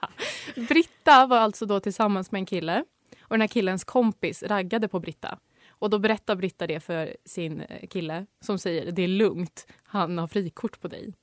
Britta 0.67 1.25
var 1.25 1.38
alltså 1.38 1.65
då 1.65 1.79
tillsammans 1.79 2.31
med 2.31 2.39
en 2.39 2.45
kille 2.45 2.84
och 3.28 3.34
den 3.34 3.42
här 3.42 3.48
killens 3.48 3.84
kompis 3.84 4.44
raggade 4.44 4.88
på 4.88 5.00
Britta. 5.00 5.40
Och 5.70 5.90
då 5.90 6.00
berättar 6.00 6.36
Britta 6.36 6.68
det 6.68 6.80
för 6.80 7.18
sin 7.26 7.62
eh, 7.62 7.88
kille 7.88 8.26
som 8.42 8.60
säger 8.60 8.92
det 8.92 9.02
är 9.02 9.08
lugnt, 9.08 9.68
han 9.84 10.18
har 10.18 10.28
frikort 10.28 10.82
på 10.82 10.88
dig. 10.88 11.14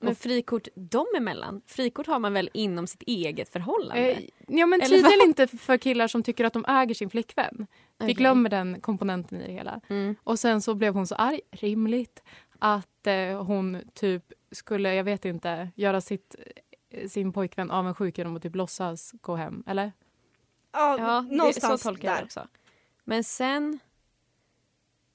Men 0.00 0.14
frikort 0.14 0.68
dem 0.74 1.06
emellan? 1.16 1.62
Frikort 1.66 2.06
har 2.06 2.18
man 2.18 2.32
väl 2.32 2.50
inom 2.54 2.86
sitt 2.86 3.02
eget 3.02 3.48
förhållande? 3.48 4.12
Eh, 4.12 4.24
ja 4.48 4.66
men 4.66 4.80
tydligen 4.80 5.20
inte 5.24 5.46
för 5.46 5.76
killar 5.76 6.08
som 6.08 6.22
tycker 6.22 6.44
att 6.44 6.52
de 6.52 6.64
äger 6.68 6.94
sin 6.94 7.10
flickvän. 7.10 7.66
Vi 7.98 8.04
Okej. 8.04 8.14
glömmer 8.14 8.50
den 8.50 8.80
komponenten 8.80 9.40
i 9.40 9.46
det 9.46 9.52
hela. 9.52 9.80
Mm. 9.88 10.16
Och 10.24 10.38
sen 10.38 10.62
så 10.62 10.74
blev 10.74 10.94
hon 10.94 11.06
så 11.06 11.14
arg, 11.14 11.40
rimligt, 11.50 12.22
att 12.58 13.06
eh, 13.06 13.44
hon 13.44 13.82
typ 13.94 14.32
skulle, 14.52 14.94
jag 14.94 15.04
vet 15.04 15.24
inte, 15.24 15.70
göra 15.74 16.00
sitt, 16.00 16.36
eh, 16.90 17.08
sin 17.08 17.32
pojkvän 17.32 17.70
avundsjuk 17.70 18.18
genom 18.18 18.36
att 18.36 18.42
typ 18.42 18.54
låtsas 18.54 19.12
gå 19.20 19.36
hem, 19.36 19.62
eller? 19.66 19.92
Ja, 20.72 20.98
Ja, 20.98 21.20
det, 21.22 21.28
så 21.28 21.34
någonstans 21.36 21.82
tolkar 21.82 22.08
jag 22.08 22.14
där. 22.16 22.20
det 22.20 22.24
också. 22.24 22.48
Men 23.04 23.24
sen 23.24 23.78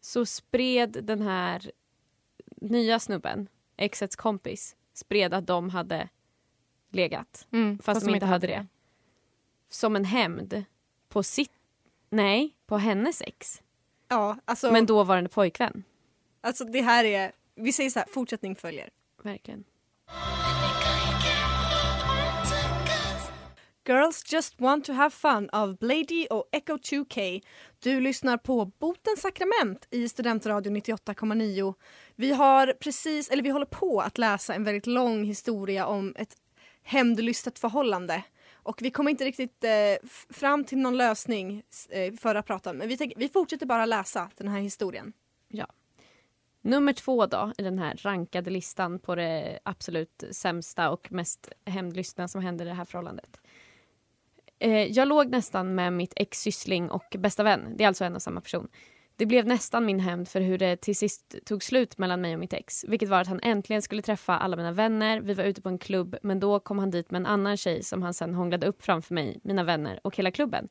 så 0.01 0.25
spred 0.25 0.97
den 1.03 1.21
här 1.21 1.71
nya 2.61 2.99
snubben, 2.99 3.47
exets 3.77 4.15
kompis, 4.15 4.75
spred 4.93 5.33
att 5.33 5.47
de 5.47 5.69
hade 5.69 6.09
legat. 6.89 7.47
Mm, 7.51 7.79
Fast, 7.79 8.05
de 8.05 8.13
inte 8.13 8.25
hade 8.25 8.47
det. 8.47 8.67
Som 9.69 9.95
en 9.95 10.05
hämnd 10.05 10.63
på 11.09 11.23
sitt... 11.23 11.51
Nej, 12.09 12.55
på 12.65 12.77
hennes 12.77 13.21
ex. 13.21 13.61
Ja, 14.07 14.37
alltså, 14.45 14.71
Men 14.71 14.85
dåvarande 14.85 15.29
pojkvän. 15.29 15.83
alltså 16.41 16.65
det 16.65 16.81
här 16.81 17.05
är... 17.05 17.31
Vi 17.55 17.73
säger 17.73 17.89
så 17.89 17.99
här, 17.99 18.07
fortsättning 18.07 18.55
följer. 18.55 18.89
Verkligen. 19.21 19.63
Girls 23.85 24.33
just 24.33 24.61
want 24.61 24.85
to 24.85 24.93
have 24.93 25.09
fun 25.09 25.49
av 25.51 25.77
Blady 25.77 26.27
och 26.29 26.49
Echo 26.51 26.77
2K. 26.77 27.41
Du 27.79 27.99
lyssnar 27.99 28.37
på 28.37 28.65
Botens 28.65 29.21
sakrament 29.21 29.87
i 29.91 30.09
Studentradion 30.09 30.77
98,9. 30.77 31.73
Vi 32.15 32.31
har 32.31 32.73
precis, 32.79 33.29
eller 33.29 33.43
vi 33.43 33.49
håller 33.49 33.65
på 33.65 34.01
att 34.01 34.17
läsa 34.17 34.53
en 34.53 34.63
väldigt 34.63 34.87
lång 34.87 35.23
historia 35.23 35.85
om 35.85 36.15
ett 36.17 36.35
hämndlystet 36.83 37.59
förhållande. 37.59 38.23
Och 38.53 38.81
vi 38.81 38.91
kommer 38.91 39.11
inte 39.11 39.25
riktigt 39.25 39.63
eh, 39.63 40.09
fram 40.29 40.63
till 40.63 40.77
någon 40.77 40.97
lösning 40.97 41.63
eh, 41.89 42.13
förra 42.13 42.43
pratan, 42.43 42.77
men 42.77 42.87
vi, 42.87 42.97
tänk, 42.97 43.13
vi 43.15 43.29
fortsätter 43.29 43.65
bara 43.65 43.85
läsa 43.85 44.29
den 44.37 44.47
här 44.47 44.59
historien. 44.59 45.13
Nummer 46.61 46.93
två 46.93 47.25
då 47.25 47.53
i 47.57 47.63
den 47.63 47.79
här 47.79 47.95
rankade 47.95 48.49
listan 48.49 48.99
på 48.99 49.15
det 49.15 49.59
absolut 49.63 50.23
sämsta 50.31 50.89
och 50.89 51.11
mest 51.11 51.49
hämndlystna 51.65 52.27
som 52.27 52.41
hände 52.41 52.63
i 52.63 52.67
det 52.67 52.73
här 52.73 52.85
förhållandet. 52.85 53.42
Eh, 54.63 54.91
jag 54.91 55.07
låg 55.07 55.29
nästan 55.29 55.75
med 55.75 55.93
mitt 55.93 56.13
ex 56.15 56.41
syssling 56.41 56.91
och 56.91 57.15
bästa 57.19 57.43
vän. 57.43 57.73
Det 57.77 57.83
är 57.83 57.87
alltså 57.87 58.05
en 58.05 58.15
och 58.15 58.21
samma 58.21 58.41
person. 58.41 58.67
Det 59.15 59.25
blev 59.25 59.47
nästan 59.47 59.85
min 59.85 59.99
hämnd 59.99 60.27
för 60.27 60.41
hur 60.41 60.57
det 60.57 60.75
till 60.75 60.95
sist 60.95 61.35
tog 61.45 61.63
slut 61.63 61.97
mellan 61.97 62.21
mig 62.21 62.33
och 62.33 62.39
mitt 62.39 62.53
ex. 62.53 62.85
Vilket 62.87 63.09
var 63.09 63.21
att 63.21 63.27
han 63.27 63.39
äntligen 63.43 63.81
skulle 63.81 64.01
träffa 64.01 64.37
alla 64.37 64.57
mina 64.57 64.71
vänner. 64.71 65.21
Vi 65.21 65.33
var 65.33 65.43
ute 65.43 65.61
på 65.61 65.69
en 65.69 65.77
klubb 65.77 66.15
men 66.23 66.39
då 66.39 66.59
kom 66.59 66.79
han 66.79 66.91
dit 66.91 67.11
med 67.11 67.19
en 67.19 67.25
annan 67.25 67.57
tjej 67.57 67.83
som 67.83 68.03
han 68.03 68.13
sen 68.13 68.33
hånglade 68.33 68.67
upp 68.67 68.83
framför 68.83 69.13
mig, 69.13 69.39
mina 69.43 69.63
vänner 69.63 69.99
och 70.03 70.17
hela 70.17 70.31
klubben. 70.31 70.69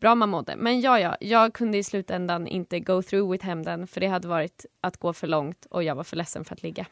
Bra 0.00 0.14
man 0.14 0.28
mådde. 0.28 0.56
Men 0.56 0.80
ja, 0.80 1.00
ja, 1.00 1.16
jag 1.20 1.54
kunde 1.54 1.78
i 1.78 1.82
slutändan 1.82 2.46
inte 2.46 2.80
go 2.80 3.02
through 3.02 3.32
with 3.32 3.44
hämnden 3.44 3.86
för 3.86 4.00
det 4.00 4.06
hade 4.06 4.28
varit 4.28 4.66
att 4.80 4.96
gå 4.96 5.12
för 5.12 5.26
långt 5.26 5.66
och 5.70 5.82
jag 5.82 5.94
var 5.94 6.04
för 6.04 6.16
ledsen 6.16 6.44
för 6.44 6.54
att 6.54 6.62
ligga. 6.62 6.86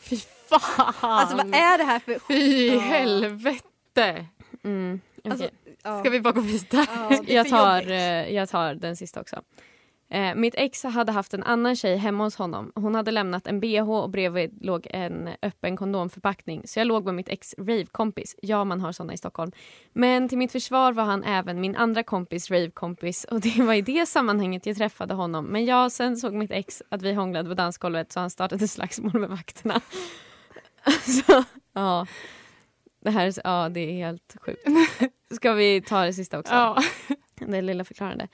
Fy 0.00 0.16
fan! 0.16 0.94
Alltså 1.00 1.36
vad 1.36 1.46
är 1.46 1.78
det 1.78 1.84
här 1.84 1.98
för... 1.98 2.18
Fy 2.28 2.78
helvete! 2.78 4.26
Mm, 4.64 5.00
okej. 5.18 5.32
Alltså, 5.32 5.48
ja. 5.82 6.00
Ska 6.00 6.10
vi 6.10 6.20
bara 6.20 6.32
gå 6.32 6.40
vidare? 6.40 6.86
Ja, 7.10 7.22
jag, 7.26 7.48
tar, 7.48 7.76
jobbigt. 7.76 7.90
eh, 7.90 8.34
jag 8.34 8.48
tar 8.48 8.74
den 8.74 8.96
sista 8.96 9.20
också. 9.20 9.42
Eh, 10.10 10.34
mitt 10.34 10.54
ex 10.56 10.84
hade 10.84 11.12
haft 11.12 11.34
en 11.34 11.42
annan 11.42 11.76
tjej 11.76 11.96
hemma 11.96 12.24
hos 12.24 12.36
honom. 12.36 12.72
Hon 12.74 12.94
hade 12.94 13.10
lämnat 13.10 13.46
en 13.46 13.60
bh 13.60 13.90
och 13.90 14.10
bredvid 14.10 14.64
låg 14.64 14.86
en 14.90 15.28
öppen 15.42 15.76
kondomförpackning. 15.76 16.62
Så 16.64 16.80
jag 16.80 16.86
låg 16.86 17.04
med 17.04 17.14
mitt 17.14 17.28
ex 17.28 17.54
ravekompis. 17.58 18.36
Ja, 18.42 18.64
man 18.64 18.80
har 18.80 18.92
såna 18.92 19.12
i 19.12 19.16
Stockholm. 19.16 19.52
Men 19.92 20.28
till 20.28 20.38
mitt 20.38 20.52
försvar 20.52 20.92
var 20.92 21.04
han 21.04 21.24
även 21.24 21.60
min 21.60 21.76
andra 21.76 22.02
kompis 22.02 22.50
ravekompis 22.50 23.24
och 23.24 23.40
det 23.40 23.62
var 23.62 23.74
i 23.74 23.82
det 23.82 24.06
sammanhanget 24.06 24.66
jag 24.66 24.76
träffade 24.76 25.14
honom. 25.14 25.44
Men 25.44 25.64
ja, 25.64 25.90
sen 25.90 26.16
såg 26.16 26.34
mitt 26.34 26.50
ex 26.50 26.82
att 26.88 27.02
vi 27.02 27.12
hånglade 27.12 27.48
på 27.48 27.54
dansgolvet 27.54 28.12
så 28.12 28.20
han 28.20 28.30
startade 28.30 28.68
slagsmål 28.68 29.20
med 29.20 29.28
vakterna. 29.28 29.80
Alltså, 30.84 31.44
ja. 31.72 32.06
Det 33.00 33.10
här 33.10 33.34
ja, 33.44 33.68
det 33.68 33.80
är 33.80 33.92
helt 33.92 34.36
sjukt. 34.40 34.62
Ska 35.34 35.52
vi 35.52 35.80
ta 35.80 36.04
det 36.04 36.12
sista 36.12 36.38
också? 36.38 36.54
Ja. 36.54 36.82
Det 37.46 37.62
lilla 37.62 37.84
förklarande. 37.84 38.28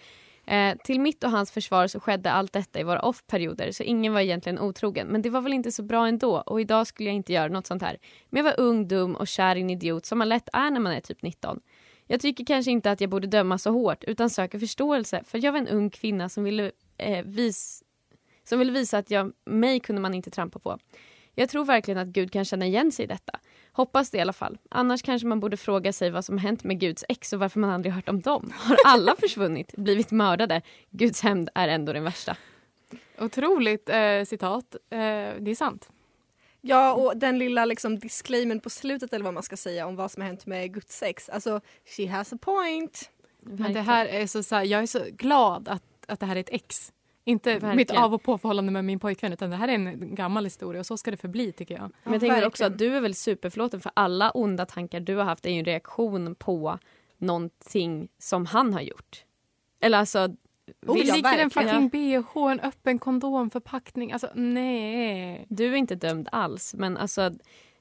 Eh, 0.46 0.77
till 0.85 1.00
mitt 1.00 1.24
och 1.24 1.31
hans 1.31 1.50
försvar 1.50 1.87
så 1.87 2.00
skedde 2.00 2.33
allt 2.33 2.53
detta 2.53 2.81
i 2.81 2.83
våra 2.83 3.00
off-perioder 3.00 3.72
så 3.72 3.83
ingen 3.83 4.12
var 4.12 4.20
egentligen 4.20 4.59
otrogen. 4.59 5.07
Men 5.07 5.22
det 5.22 5.31
var 5.31 5.40
väl 5.40 5.53
inte 5.53 5.72
så 5.72 5.83
bra 5.83 6.09
ändå 6.09 6.37
och 6.37 6.61
idag 6.61 6.87
skulle 6.87 7.09
jag 7.09 7.16
inte 7.16 7.33
göra 7.33 7.48
något 7.48 7.66
sånt 7.66 7.83
här. 7.83 7.98
Men 8.31 8.44
jag 8.44 8.53
var 8.53 8.61
ung, 8.61 8.88
dum 8.88 9.16
och 9.16 9.29
kär 9.29 9.57
i 9.57 9.61
en 9.61 9.70
idiot 9.70 10.07
som 10.07 10.18
man 10.18 10.29
lätt 10.29 10.48
är 10.53 10.70
när 10.70 10.81
man 10.81 10.92
är 10.92 11.00
typ 11.00 11.22
19. 11.22 11.61
Jag 12.07 12.20
tycker 12.20 12.44
kanske 12.44 12.70
inte 12.70 12.90
att 12.90 13.00
jag 13.00 13.11
borde 13.11 13.27
döma 13.27 13.59
så 13.59 13.70
hårt 13.70 14.05
utan 14.05 14.31
söker 14.31 14.59
förståelse 14.59 15.22
för 15.24 15.44
jag 15.44 15.53
var 15.53 15.59
en 15.59 15.68
ung 15.68 15.90
kvinna 15.90 16.29
som 16.29 16.44
ville, 16.44 16.70
eh, 16.98 17.24
vis 17.24 17.83
som 18.44 18.59
ville 18.59 18.72
visa 18.72 18.98
att 18.98 19.11
jag, 19.11 19.33
mig 19.44 19.81
kunde 19.81 20.03
man 20.03 20.14
inte 20.14 20.31
trampa 20.31 20.59
på. 20.59 20.79
Jag 21.35 21.48
tror 21.48 21.64
verkligen 21.64 21.98
att 21.98 22.09
Gud 22.09 22.33
kan 22.33 22.44
känna 22.44 22.66
igen 22.66 22.92
sig 22.92 23.05
i 23.05 23.09
detta. 23.09 23.38
Hoppas 23.77 24.11
det 24.11 24.19
i 24.19 24.21
alla 24.21 24.33
fall. 24.33 24.59
Annars 24.71 25.03
kanske 25.03 25.27
man 25.27 25.41
borde 25.41 25.57
fråga 25.57 25.93
sig 25.93 26.11
vad 26.11 26.25
som 26.25 26.39
hänt 26.39 26.65
med 26.65 26.81
Guds 26.81 27.05
ex 27.09 27.33
och 27.33 27.41
varför 27.41 27.61
man 27.61 27.71
aldrig 27.71 27.95
hört 27.95 28.09
om 28.09 28.21
dem. 28.21 28.53
Har 28.57 28.77
alla 28.87 29.17
försvunnit? 29.21 29.75
Blivit 29.77 30.11
mördade? 30.11 30.63
Guds 30.91 31.21
hämnd 31.23 31.49
är 31.55 31.69
ändå 31.69 31.93
den 31.93 32.05
värsta. 32.05 32.37
Otroligt 33.19 33.89
eh, 33.89 34.25
citat. 34.27 34.75
Eh, 34.91 34.99
det 35.39 35.51
är 35.51 35.55
sant. 35.55 35.89
Ja, 36.61 36.95
och 36.95 37.17
den 37.17 37.39
lilla 37.39 37.65
liksom 37.65 37.99
disclaimern 37.99 38.61
på 38.61 38.71
slutet 38.71 39.13
eller 39.13 39.25
vad 39.25 39.35
man 39.35 39.43
ska 39.43 39.57
säga 39.57 39.87
om 39.87 39.97
vad 39.97 40.11
som 40.11 40.21
har 40.21 40.27
hänt 40.27 40.47
med 40.47 40.75
Guds 40.75 40.99
sex. 40.99 41.29
Alltså, 41.29 41.61
she 41.97 42.07
has 42.07 42.33
a 42.33 42.39
point. 42.41 43.11
Men 43.41 43.73
det 43.73 43.81
här 43.81 44.07
är 44.07 44.27
så, 44.27 44.43
så 44.43 44.55
här, 44.55 44.65
jag 44.65 44.83
är 44.83 44.87
så 44.87 45.05
glad 45.11 45.69
att, 45.69 45.83
att 46.07 46.21
det 46.21 46.27
här 46.27 46.37
är 46.37 46.41
ett 46.41 46.53
ex. 46.53 46.93
Inte 47.27 47.51
Verkligen. 47.51 47.77
mitt 47.77 47.91
av 47.91 48.15
och 48.15 48.23
påförhållande 48.23 48.73
med 48.73 48.85
min 48.85 48.99
pojkvän 48.99 49.33
utan 49.33 49.51
det 49.51 49.57
här 49.57 49.69
är 49.69 49.73
en 49.73 50.15
gammal 50.15 50.45
historia 50.45 50.81
och 50.81 50.87
så 50.87 50.97
ska 50.97 51.11
det 51.11 51.17
förbli 51.17 51.53
tycker 51.53 51.75
jag. 51.75 51.91
Men 52.03 52.13
jag 52.13 52.21
tänker 52.21 52.47
också 52.47 52.65
att 52.65 52.79
du 52.79 52.97
är 52.97 53.01
väl 53.01 53.15
superförlåten 53.15 53.81
för 53.81 53.93
alla 53.95 54.31
onda 54.31 54.67
tankar 54.67 55.01
du 55.01 55.17
har 55.17 55.25
haft 55.25 55.47
är 55.47 55.51
ju 55.51 55.59
en 55.59 55.65
reaktion 55.65 56.35
på 56.35 56.79
någonting 57.19 58.09
som 58.19 58.47
han 58.47 58.75
har 58.75 58.81
gjort. 58.81 59.25
Eller 59.81 59.99
alltså... 59.99 60.19
Oh, 60.87 60.95
det 60.95 61.03
ja, 61.03 61.15
ligger 61.15 61.39
en 61.39 61.51
fucking 61.51 61.89
bh, 61.89 62.51
en 62.51 62.61
öppen 62.61 62.99
kondomförpackning. 62.99 64.13
Alltså 64.13 64.29
nej. 64.35 65.47
Du 65.49 65.73
är 65.73 65.77
inte 65.77 65.95
dömd 65.95 66.29
alls 66.33 66.75
men 66.75 66.97
alltså... 66.97 67.31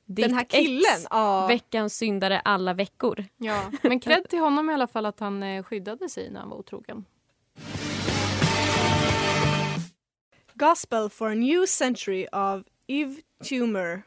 Ditt 0.06 0.26
Den 0.26 0.34
här 0.34 0.44
killen, 0.44 0.94
ex, 0.96 1.08
ja. 1.10 1.48
veckans 1.48 1.98
syndare 1.98 2.40
alla 2.40 2.74
veckor. 2.74 3.26
Ja, 3.38 3.72
men 3.82 4.00
cred 4.00 4.30
till 4.30 4.40
honom 4.40 4.70
i 4.70 4.74
alla 4.74 4.88
fall 4.88 5.06
att 5.06 5.20
han 5.20 5.44
eh, 5.44 5.64
skyddade 5.64 6.10
sig 6.10 6.30
när 6.32 6.40
han 6.40 6.50
var 6.50 6.58
otrogen. 6.58 7.06
Gospel 10.70 11.10
for 11.10 11.32
a 11.32 11.36
new 11.36 11.66
century 11.66 12.28
av 12.32 12.64
Yves 12.88 13.18
Tumor. 13.50 14.04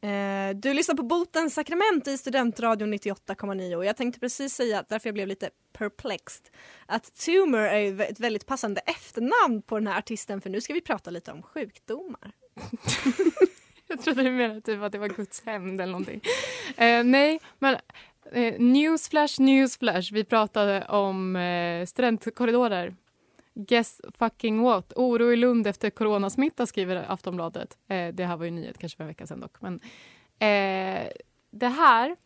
Eh, 0.00 0.56
du 0.56 0.74
lyssnar 0.74 0.94
på 0.94 1.02
Botens 1.02 1.54
sakrament 1.54 2.08
i 2.08 2.18
Studentradion 2.18 2.94
98,9 2.94 3.74
och 3.74 3.84
jag 3.84 3.96
tänkte 3.96 4.20
precis 4.20 4.54
säga, 4.54 4.84
därför 4.88 5.08
jag 5.08 5.14
blev 5.14 5.28
lite 5.28 5.50
perplexed, 5.72 6.48
att 6.86 7.14
Tumor 7.14 7.58
är 7.58 8.00
ett 8.00 8.20
väldigt 8.20 8.46
passande 8.46 8.80
efternamn 8.80 9.62
på 9.66 9.78
den 9.78 9.86
här 9.86 9.98
artisten 9.98 10.40
för 10.40 10.50
nu 10.50 10.60
ska 10.60 10.74
vi 10.74 10.80
prata 10.80 11.10
lite 11.10 11.32
om 11.32 11.42
sjukdomar. 11.42 12.32
Jag 13.86 14.02
trodde 14.02 14.22
du 14.22 14.30
menade 14.30 14.60
typ 14.60 14.82
att 14.82 14.92
det 14.92 14.98
var 14.98 15.08
Guds 15.08 15.42
hämnd 15.46 15.80
eller 15.80 15.92
någonting. 15.92 16.20
Eh, 16.76 17.04
nej, 17.04 17.40
men 17.58 17.76
eh, 18.32 18.54
newsflash, 18.60 19.40
newsflash. 19.40 20.12
Vi 20.12 20.24
pratade 20.24 20.84
om 20.84 21.36
eh, 21.36 21.86
studentkorridorer. 21.86 22.94
Guess 23.54 24.00
fucking 24.18 24.62
what? 24.62 24.92
Oro 24.96 25.32
i 25.32 25.36
Lund 25.36 25.66
efter 25.66 25.90
coronasmitta 25.90 26.66
skriver 26.66 26.96
Aftonbladet. 27.08 27.78
Eh, 27.88 28.08
det 28.14 28.24
här 28.24 28.36
var 28.36 28.44
ju 28.44 28.50
nyhet 28.50 28.78
kanske 28.78 28.96
för 28.96 29.04
en 29.04 29.08
vecka 29.08 29.26
sedan 29.26 29.40
dock. 29.40 29.60
Men, 29.60 29.74
eh, 30.38 31.08
det 31.50 31.68
här 31.68 32.16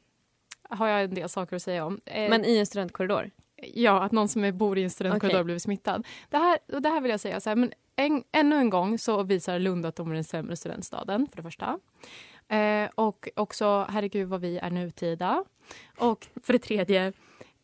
har 0.71 0.87
jag 0.89 1.05
en 1.05 1.15
del 1.15 1.29
saker 1.29 1.57
att 1.57 1.63
säga 1.63 1.85
om. 1.85 2.01
Eh, 2.05 2.31
Men 2.31 2.45
i 2.45 2.59
en 2.59 2.67
studentkorridor. 2.67 3.31
Ja, 3.75 4.03
att 4.03 4.13
någon 4.13 4.29
som 4.29 4.45
är- 4.45 4.53
bor 4.53 4.79
i 4.79 4.83
en 4.85 4.91
studentkorridor 4.91 5.37
Okej. 5.39 5.45
blivit 5.45 5.63
smittad. 5.63 6.07
Det 6.31 6.37
här, 6.39 6.59
och 6.73 6.83
det 6.83 6.89
här 6.89 7.01
vill 7.01 7.11
jag 7.11 7.21
säga, 7.21 7.41
så 7.41 7.51
här, 7.51 7.57
men 7.57 7.73
en, 7.97 8.25
ännu 8.33 8.57
en 8.57 8.71
gång 8.71 8.99
så 8.99 9.23
visar 9.23 9.59
Lund 9.59 9.87
att 9.87 9.97
de 9.97 10.11
är 10.11 10.15
den 10.15 10.25
sämre 10.25 10.57
studentstaden, 10.57 11.27
för 11.31 11.37
det 11.37 11.43
första. 11.43 11.79
Eh, 12.49 12.89
och 12.95 13.29
också, 13.37 13.87
herregud 13.91 14.29
vad 14.29 14.41
vi 14.41 14.59
är 14.59 14.71
nutida. 14.71 15.45
Och 15.99 16.27
för 16.43 16.53
det 16.53 16.59
tredje, 16.59 17.13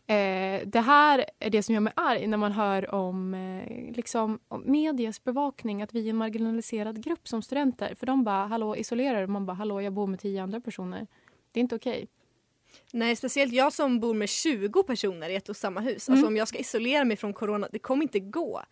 eh, 0.07 0.67
det 0.67 0.81
här 0.81 1.25
är 1.39 1.51
det 1.51 1.63
som 1.63 1.75
gör 1.75 1.81
mig 1.81 1.93
arg 1.97 2.27
när 2.27 2.37
man 2.37 2.53
hör 2.53 2.95
om, 2.95 3.35
eh, 3.35 3.97
liksom, 3.97 4.39
om 4.49 4.63
medias 4.67 5.25
bevakning, 5.25 5.83
att 5.83 5.95
vi 5.95 6.07
är 6.07 6.11
en 6.11 6.17
marginaliserad 6.17 7.05
grupp 7.05 7.29
som 7.29 7.43
studenter. 7.43 7.95
För 7.95 8.07
de 8.07 8.25
bara, 8.25 8.47
hallå, 8.47 8.77
isolerar 8.77 9.21
du? 9.21 9.27
Man 9.27 9.47
bara, 9.47 9.53
hallå, 9.53 9.81
jag 9.81 9.93
bor 9.93 10.07
med 10.07 10.21
tio 10.21 10.43
andra 10.43 10.61
personer. 10.61 11.07
Det 11.53 11.61
är 11.61 11.63
inte 11.63 11.77
okej. 11.77 12.09
Nej, 12.93 13.17
speciellt 13.17 13.53
jag 13.53 13.73
som 13.73 14.01
bor 14.01 14.15
med 14.15 14.29
20 14.29 14.83
personer 14.83 15.31
i 15.31 15.35
ett 15.35 15.49
och 15.49 15.57
samma 15.57 15.81
hus. 15.81 16.09
Mm. 16.09 16.15
Alltså 16.15 16.29
om 16.29 16.37
jag 16.37 16.49
ska 16.49 16.59
isolera 16.59 17.05
mig 17.05 17.17
från 17.17 17.33
corona, 17.33 17.69
det 17.73 17.79
kommer 17.79 18.03
inte 18.03 18.21
gå. 18.21 18.63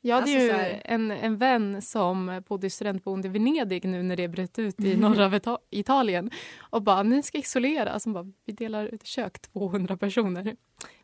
Jag 0.00 0.14
hade 0.16 0.22
Alltså, 0.32 0.38
ju 0.46 0.52
här- 0.52 0.82
en, 0.84 1.10
en 1.10 1.36
vän 1.38 1.82
som 1.82 2.42
bodde 2.48 2.66
i 2.66 2.70
studentboende 2.70 3.28
i 3.28 3.30
Venedig 3.30 3.84
nu 3.84 4.02
när 4.02 4.16
det 4.16 4.28
bröt 4.28 4.58
ut 4.58 4.80
i 4.80 4.96
norra 4.96 5.28
Vita- 5.28 5.58
Italien 5.70 6.30
och 6.60 6.82
bara 6.82 7.02
ni 7.02 7.22
ska 7.22 7.38
isolera. 7.38 8.00
Som 8.00 8.12
bara, 8.12 8.32
vi 8.44 8.52
delar 8.52 8.86
ut 8.86 9.06
kök 9.06 9.38
200 9.38 9.96
personer. 9.96 10.56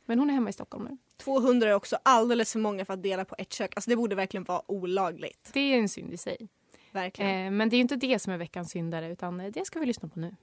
Men 0.07 0.19
hon 0.19 0.31
är 0.31 0.35
hemma 0.35 0.51
i 0.51 0.53
Stockholm 0.53 0.85
nu. 0.91 0.97
200 1.17 1.69
är 1.69 1.75
också 1.75 1.97
alldeles 2.03 2.53
för 2.53 2.59
många 2.59 2.85
för 2.85 2.93
att 2.95 3.03
dela 3.03 3.25
på 3.25 3.35
ett 3.39 3.53
kök. 3.53 3.73
Alltså 3.77 3.91
det 3.91 3.97
borde 3.97 4.15
verkligen 4.15 4.45
vara 4.45 4.63
olagligt. 4.71 5.51
Det 5.53 5.61
är 5.61 5.79
en 5.79 5.89
synd 5.89 6.13
i 6.13 6.17
sig. 6.17 6.49
Verkligen. 6.93 7.45
Eh, 7.47 7.51
men 7.51 7.69
det 7.69 7.77
är 7.77 7.81
inte 7.81 7.97
det 7.97 8.19
som 8.19 8.33
är 8.33 8.39
veckans 8.39 8.71
syndare 8.71 9.13
utan 9.13 9.41
eh, 9.41 9.47
det 9.53 9.67
ska 9.67 9.81
vi 9.81 9.87
lyssna 9.87 10.09
på 10.09 10.21
nu. 10.21 10.35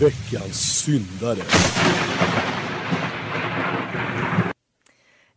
Veckans 0.00 0.82
syndare. 0.84 1.42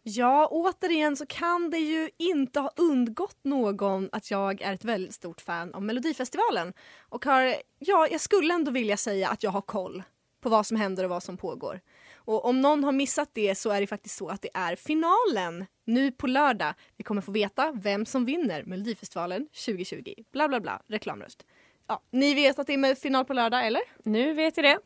Ja, 0.10 0.48
återigen 0.52 1.16
så 1.16 1.26
kan 1.26 1.70
det 1.70 1.78
ju 1.78 2.10
inte 2.18 2.60
ha 2.60 2.72
undgått 2.76 3.38
någon 3.44 4.10
att 4.12 4.32
jag 4.32 4.62
är 4.62 4.74
ett 4.74 4.86
väldigt 4.86 5.14
stort 5.14 5.42
fan 5.42 5.74
av 5.74 5.84
Melodifestivalen. 5.84 6.74
Och 7.10 7.26
har, 7.26 7.56
ja, 7.80 8.08
jag 8.12 8.22
skulle 8.22 8.54
ändå 8.54 8.72
vilja 8.72 8.98
säga 8.98 9.30
att 9.30 9.44
jag 9.44 9.52
har 9.52 9.62
koll 9.62 10.04
på 10.42 10.50
vad 10.50 10.66
som 10.66 10.78
händer 10.78 11.04
och 11.04 11.10
vad 11.10 11.24
som 11.24 11.38
pågår. 11.38 11.82
Och 12.16 12.46
om 12.46 12.62
någon 12.62 12.84
har 12.84 12.92
missat 12.92 13.30
det 13.34 13.56
så 13.56 13.70
är 13.70 13.82
det 13.82 13.88
faktiskt 13.88 14.18
så 14.18 14.28
att 14.28 14.42
det 14.42 14.50
är 14.54 14.76
finalen 14.76 15.66
nu 15.86 16.12
på 16.12 16.28
lördag. 16.28 16.74
Vi 16.98 17.04
kommer 17.04 17.22
få 17.22 17.32
veta 17.32 17.72
vem 17.72 18.06
som 18.06 18.26
vinner 18.26 18.64
Melodifestivalen 18.64 19.48
2020. 19.48 20.14
Bla 20.32 20.48
bla 20.48 20.60
bla, 20.60 20.82
reklamröst. 20.88 21.46
Ja, 21.88 22.02
ni 22.12 22.34
vet 22.34 22.60
att 22.60 22.68
det 22.68 22.74
är 22.74 22.96
final 22.96 23.26
på 23.26 23.34
lördag, 23.34 23.68
eller? 23.68 23.82
Nu 24.04 24.34
vet 24.34 24.58
jag 24.58 24.66
det. 24.66 24.80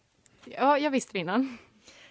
Ja, 0.45 0.77
jag 0.77 0.91
visste 0.91 1.13
det 1.13 1.19
innan. 1.19 1.57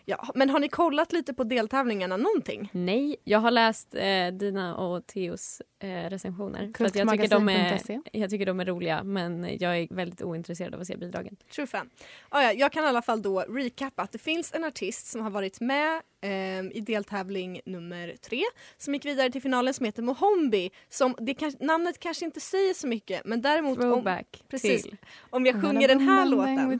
Ja, 0.04 0.32
men 0.34 0.50
har 0.50 0.58
ni 0.58 0.68
kollat 0.68 1.12
lite 1.12 1.34
på 1.34 1.44
deltävlingarna 1.44 2.16
någonting? 2.16 2.70
Nej, 2.72 3.16
jag 3.24 3.38
har 3.38 3.50
läst 3.50 3.94
eh, 3.94 4.26
dina 4.32 4.76
och 4.76 5.06
Theos 5.06 5.62
eh, 5.78 5.88
recensioner. 5.88 6.72
För 6.76 6.84
att 6.84 6.94
jag, 6.94 7.10
tycker 7.10 7.28
de 7.28 7.48
är, 7.48 7.80
jag 8.12 8.30
tycker 8.30 8.46
de 8.46 8.60
är 8.60 8.64
roliga 8.64 9.02
men 9.02 9.56
jag 9.60 9.78
är 9.78 9.94
väldigt 9.94 10.22
ointresserad 10.22 10.74
av 10.74 10.80
att 10.80 10.86
se 10.86 10.96
bidragen. 10.96 11.36
True 11.54 11.66
fan. 11.66 11.90
Ah, 12.28 12.42
ja, 12.42 12.52
jag 12.52 12.72
kan 12.72 12.84
i 12.84 12.86
alla 12.86 13.02
fall 13.02 13.22
då 13.22 13.40
recappa 13.40 14.02
att 14.02 14.12
det 14.12 14.18
finns 14.18 14.54
en 14.54 14.64
artist 14.64 15.06
som 15.06 15.20
har 15.20 15.30
varit 15.30 15.60
med 15.60 16.00
ehm, 16.20 16.72
i 16.72 16.80
deltävling 16.80 17.60
nummer 17.64 18.16
tre 18.20 18.42
som 18.76 18.94
gick 18.94 19.04
vidare 19.04 19.30
till 19.30 19.42
finalen 19.42 19.74
som 19.74 19.86
heter 19.86 20.02
Mohombi. 20.02 20.70
Som, 20.88 21.14
det 21.18 21.34
kan, 21.34 21.52
namnet 21.60 21.98
kanske 21.98 22.24
inte 22.24 22.40
säger 22.40 22.74
så 22.74 22.86
mycket 22.86 23.24
men 23.24 23.42
däremot 23.42 23.78
om, 23.78 24.18
precis, 24.48 24.82
till 24.82 24.96
om 25.30 25.46
jag 25.46 25.62
sjunger 25.62 25.88
den 25.88 26.00
här 26.00 26.26
låten. 26.26 26.78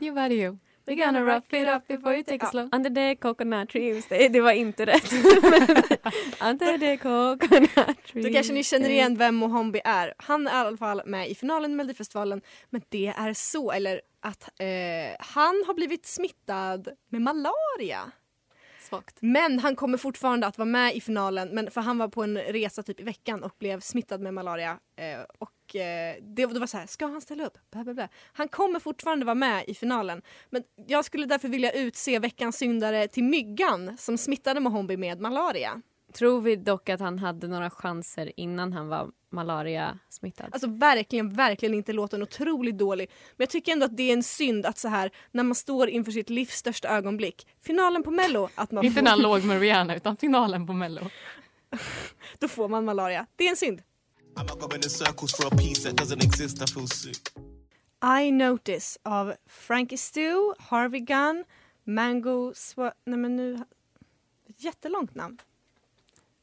We're 0.85 1.05
gonna 1.05 1.21
rough 1.25 1.53
it 1.53 1.67
up 1.67 1.87
before 1.87 2.13
you 2.15 2.23
take 2.23 2.45
Ja. 2.45 2.49
slow. 2.51 2.69
Under 2.71 2.89
the 2.89 3.15
coconut 3.15 3.69
tree 3.69 4.01
det, 4.09 4.27
det 4.27 4.41
var 4.41 4.51
inte 4.51 4.85
rätt. 4.85 5.11
Under 6.41 6.77
the 6.77 6.97
coconut 6.97 8.03
tree 8.07 8.23
Då 8.23 8.33
kanske 8.33 8.53
ni 8.53 8.63
känner 8.63 8.89
igen 8.89 9.17
vem 9.17 9.35
Mohombi 9.35 9.81
är. 9.83 10.13
Han 10.17 10.47
är 10.47 10.63
i 10.65 10.67
alla 10.67 10.77
fall 10.77 11.01
med 11.05 11.29
i 11.29 11.35
finalen 11.35 11.71
i 11.71 11.75
Melodifestivalen. 11.75 12.41
Men 12.69 12.81
det 12.89 13.07
är 13.17 13.33
så, 13.33 13.71
eller 13.71 14.01
att 14.19 14.43
eh, 14.59 14.67
han 15.19 15.63
har 15.67 15.73
blivit 15.73 16.05
smittad 16.05 16.87
med 17.09 17.21
malaria. 17.21 18.11
Svagt. 18.79 19.17
Men 19.19 19.59
han 19.59 19.75
kommer 19.75 19.97
fortfarande 19.97 20.47
att 20.47 20.57
vara 20.57 20.65
med 20.65 20.95
i 20.95 21.01
finalen 21.01 21.49
men 21.49 21.71
för 21.71 21.81
han 21.81 21.97
var 21.97 22.07
på 22.07 22.23
en 22.23 22.37
resa 22.37 22.83
typ 22.83 22.99
i 22.99 23.03
veckan 23.03 23.43
och 23.43 23.55
blev 23.59 23.79
smittad 23.79 24.21
med 24.21 24.33
malaria. 24.33 24.79
Eh, 24.95 25.19
och 25.37 25.51
eh, 25.75 26.15
det, 26.21 26.45
det 26.45 26.59
var 26.59 26.67
så 26.67 26.77
här, 26.77 26.87
ska 26.87 27.05
han 27.05 27.21
ställa 27.21 27.45
upp? 27.45 27.57
Bla, 27.71 27.83
bla, 27.83 27.93
bla. 27.93 28.07
Han 28.33 28.47
kommer 28.47 28.79
fortfarande 28.79 29.25
vara 29.25 29.35
med 29.35 29.63
i 29.67 29.73
finalen. 29.73 30.21
Men 30.49 30.63
jag 30.87 31.05
skulle 31.05 31.25
därför 31.25 31.47
vilja 31.47 31.71
utse 31.71 32.19
veckans 32.19 32.57
syndare 32.57 33.07
till 33.07 33.23
Myggan 33.23 33.97
som 33.97 34.17
smittade 34.17 34.59
Mohombi 34.59 34.97
med 34.97 35.21
malaria. 35.21 35.81
Tror 36.13 36.41
vi 36.41 36.55
dock 36.55 36.89
att 36.89 36.99
han 36.99 37.19
hade 37.19 37.47
några 37.47 37.69
chanser 37.69 38.31
innan 38.35 38.73
han 38.73 38.87
var 38.87 39.09
malaria-smittad? 39.31 40.49
Alltså 40.51 40.67
verkligen, 40.67 41.29
verkligen 41.29 41.75
inte 41.75 41.93
låten 41.93 42.23
otroligt 42.23 42.77
dålig. 42.77 43.09
Men 43.37 43.43
jag 43.43 43.49
tycker 43.49 43.71
ändå 43.71 43.85
att 43.85 43.97
det 43.97 44.03
är 44.03 44.13
en 44.13 44.23
synd 44.23 44.65
att 44.65 44.77
så 44.77 44.87
här 44.87 45.11
när 45.31 45.43
man 45.43 45.55
står 45.55 45.89
inför 45.89 46.11
sitt 46.11 46.29
livs 46.29 46.53
största 46.55 46.89
ögonblick, 46.89 47.47
finalen 47.61 48.03
på 48.03 48.11
mello, 48.11 48.49
att 48.55 48.71
man 48.71 48.85
Inte 48.85 48.95
får, 48.95 49.03
när 49.03 49.11
han 49.11 49.21
låg 49.21 49.43
med 49.43 49.59
Rihanna 49.59 49.95
utan 49.95 50.17
finalen 50.17 50.67
på 50.67 50.73
Mello. 50.73 51.01
då 52.39 52.47
får 52.47 52.67
man 52.67 52.85
malaria. 52.85 53.25
Det 53.35 53.45
är 53.45 53.49
en 53.49 53.55
synd. 53.55 53.81
I'm 54.35 54.45
not 54.45 54.59
going 54.59 54.83
in 54.83 54.89
circles 54.89 55.33
for 55.33 55.47
a 55.47 55.49
piece 55.49 55.83
that 55.83 55.95
doesn't 55.97 56.23
exist. 56.23 56.61
I 56.61 56.65
feel 56.65 56.87
sick. 56.87 57.29
I 58.03 58.31
Notice 58.31 58.99
av 59.03 59.33
Frankie 59.47 59.97
Stu, 59.97 60.53
Harvey 60.59 60.99
Gunn, 60.99 61.43
Mango 61.83 62.53
Swa... 62.55 62.93
Nej 63.05 63.19
men 63.19 63.35
nu... 63.35 63.59
Ett 64.49 64.63
jättelångt 64.63 65.15
namn. 65.15 65.37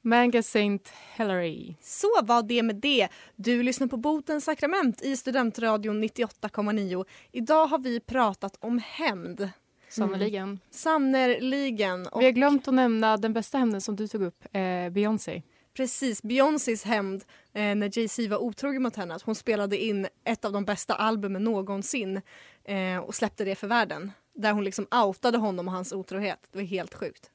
Manga 0.03 0.43
Saint 0.43 0.93
Hilary. 1.17 1.75
Så 1.81 2.23
var 2.23 2.43
det 2.43 2.63
med 2.63 2.77
det. 2.77 3.09
Du 3.37 3.63
lyssnar 3.63 3.87
på 3.87 3.97
Botens 3.97 4.45
sakrament 4.45 5.03
i 5.03 5.17
Studentradion 5.17 6.05
98,9. 6.05 7.05
Idag 7.33 7.67
har 7.67 7.79
vi 7.79 8.01
pratat 8.01 8.57
om 8.61 8.79
hämnd. 8.85 9.51
Sannerligen. 9.89 10.61
Sannerligen. 10.71 12.07
Och 12.07 12.21
Vi 12.21 12.25
har 12.25 12.33
glömt 12.33 12.69
att 12.69 12.75
nämna 12.75 13.17
den 13.17 13.33
bästa 13.33 13.59
hämnden 13.59 13.81
som 13.81 13.97
du 13.97 14.09
tog 14.09 14.23
upp, 14.23 14.45
eh, 14.53 14.91
Beyoncé. 14.91 15.43
Precis, 15.79 16.23
Beyoncés 16.23 16.85
hämnd 16.85 17.25
eh, 17.53 17.75
när 17.75 17.99
Jay-Z 17.99 18.29
var 18.29 18.39
otrogen 18.39 18.83
mot 18.83 18.97
henne. 18.97 19.15
Att 19.15 19.23
hon 19.23 19.35
spelade 19.35 19.77
in 19.79 20.09
ett 20.25 20.45
av 20.45 20.53
de 20.53 20.65
bästa 20.65 20.95
albumen 20.95 21.45
någonsin 21.45 22.21
eh, 22.65 22.99
och 22.99 23.15
släppte 23.15 23.45
det 23.45 23.55
för 23.55 23.67
världen. 23.67 24.13
Där 24.35 24.53
hon 24.53 24.65
liksom 24.65 24.87
outade 24.91 25.39
honom 25.39 25.69
och 25.69 25.75
hans 25.75 25.93
otrohet. 25.93 26.49
Det 26.53 26.59
var 26.59 26.65
helt 26.65 26.95
sjukt. 26.95 27.31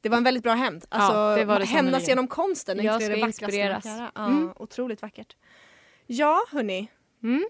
Det 0.00 0.08
var 0.08 0.16
en 0.16 0.24
väldigt 0.24 0.42
bra 0.42 0.54
hämnd. 0.54 0.84
Alltså, 0.88 1.18
Ja, 1.18 1.36
det 1.36 1.44
var 1.44 1.58
det 1.58 1.64
hämnas 1.64 2.08
genom 2.08 2.28
konsten. 2.28 2.84
Jag 2.84 3.02
ska 3.02 3.12
det 3.14 3.20
inspireras. 3.20 3.84
Ja, 3.84 4.10
Mm. 4.26 4.52
Otroligt 4.56 5.02
vackert. 5.02 5.36
Ja, 6.06 6.44
hörni. 6.50 6.90
Mm? 7.22 7.48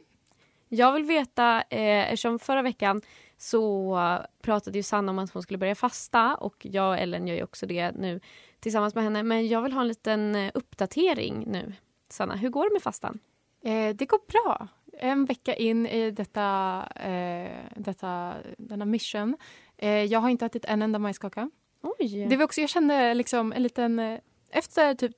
Jag 0.69 0.93
vill 0.93 1.05
veta, 1.05 1.63
eh, 1.71 2.05
eftersom 2.13 2.39
förra 2.39 2.63
veckan 2.63 3.03
så 3.37 3.99
pratade 4.43 4.79
ju 4.79 4.83
Sanna 4.83 5.13
om 5.13 5.19
att 5.19 5.31
hon 5.31 5.43
skulle 5.43 5.59
börja 5.59 5.75
fasta 5.75 6.35
och 6.35 6.57
jag 6.71 6.89
och 6.91 6.99
Ellen 6.99 7.27
gör 7.27 7.37
ju 7.37 7.43
också 7.43 7.67
det 7.67 7.93
nu 7.93 8.21
tillsammans 8.61 8.95
med 8.95 9.05
henne. 9.05 9.23
Men 9.23 9.49
jag 9.49 9.63
vill 9.63 9.73
ha 9.73 9.81
en 9.81 9.89
liten 9.89 10.35
eh, 10.35 10.51
uppdatering 10.55 11.45
nu. 11.47 11.73
Sanna, 12.09 12.37
hur 12.37 12.49
går 12.49 12.65
det 12.65 12.73
med 12.73 12.83
fastan? 12.83 13.19
Eh, 13.65 13.97
det 13.97 14.07
går 14.07 14.21
bra. 14.29 14.69
En 14.99 15.25
vecka 15.25 15.55
in 15.55 15.87
i 15.87 16.11
detta, 16.11 16.87
eh, 16.97 17.51
detta, 17.77 18.35
denna 18.59 18.85
mission. 18.85 19.37
Eh, 19.77 20.05
jag 20.05 20.21
har 20.21 20.29
inte 20.29 20.47
ätit 20.47 20.65
en 20.65 20.83
enda 20.83 20.99
majskaka. 20.99 21.51
Oj! 21.83 22.27
Det 22.31 22.37
var 22.37 22.45
också, 22.45 22.61
jag 22.61 22.71
kände 22.71 23.15
liksom 23.15 23.53
en 23.53 23.63
liten... 23.63 23.99
eh, 23.99 24.19
Efter 24.51 24.95
typ... 24.95 25.13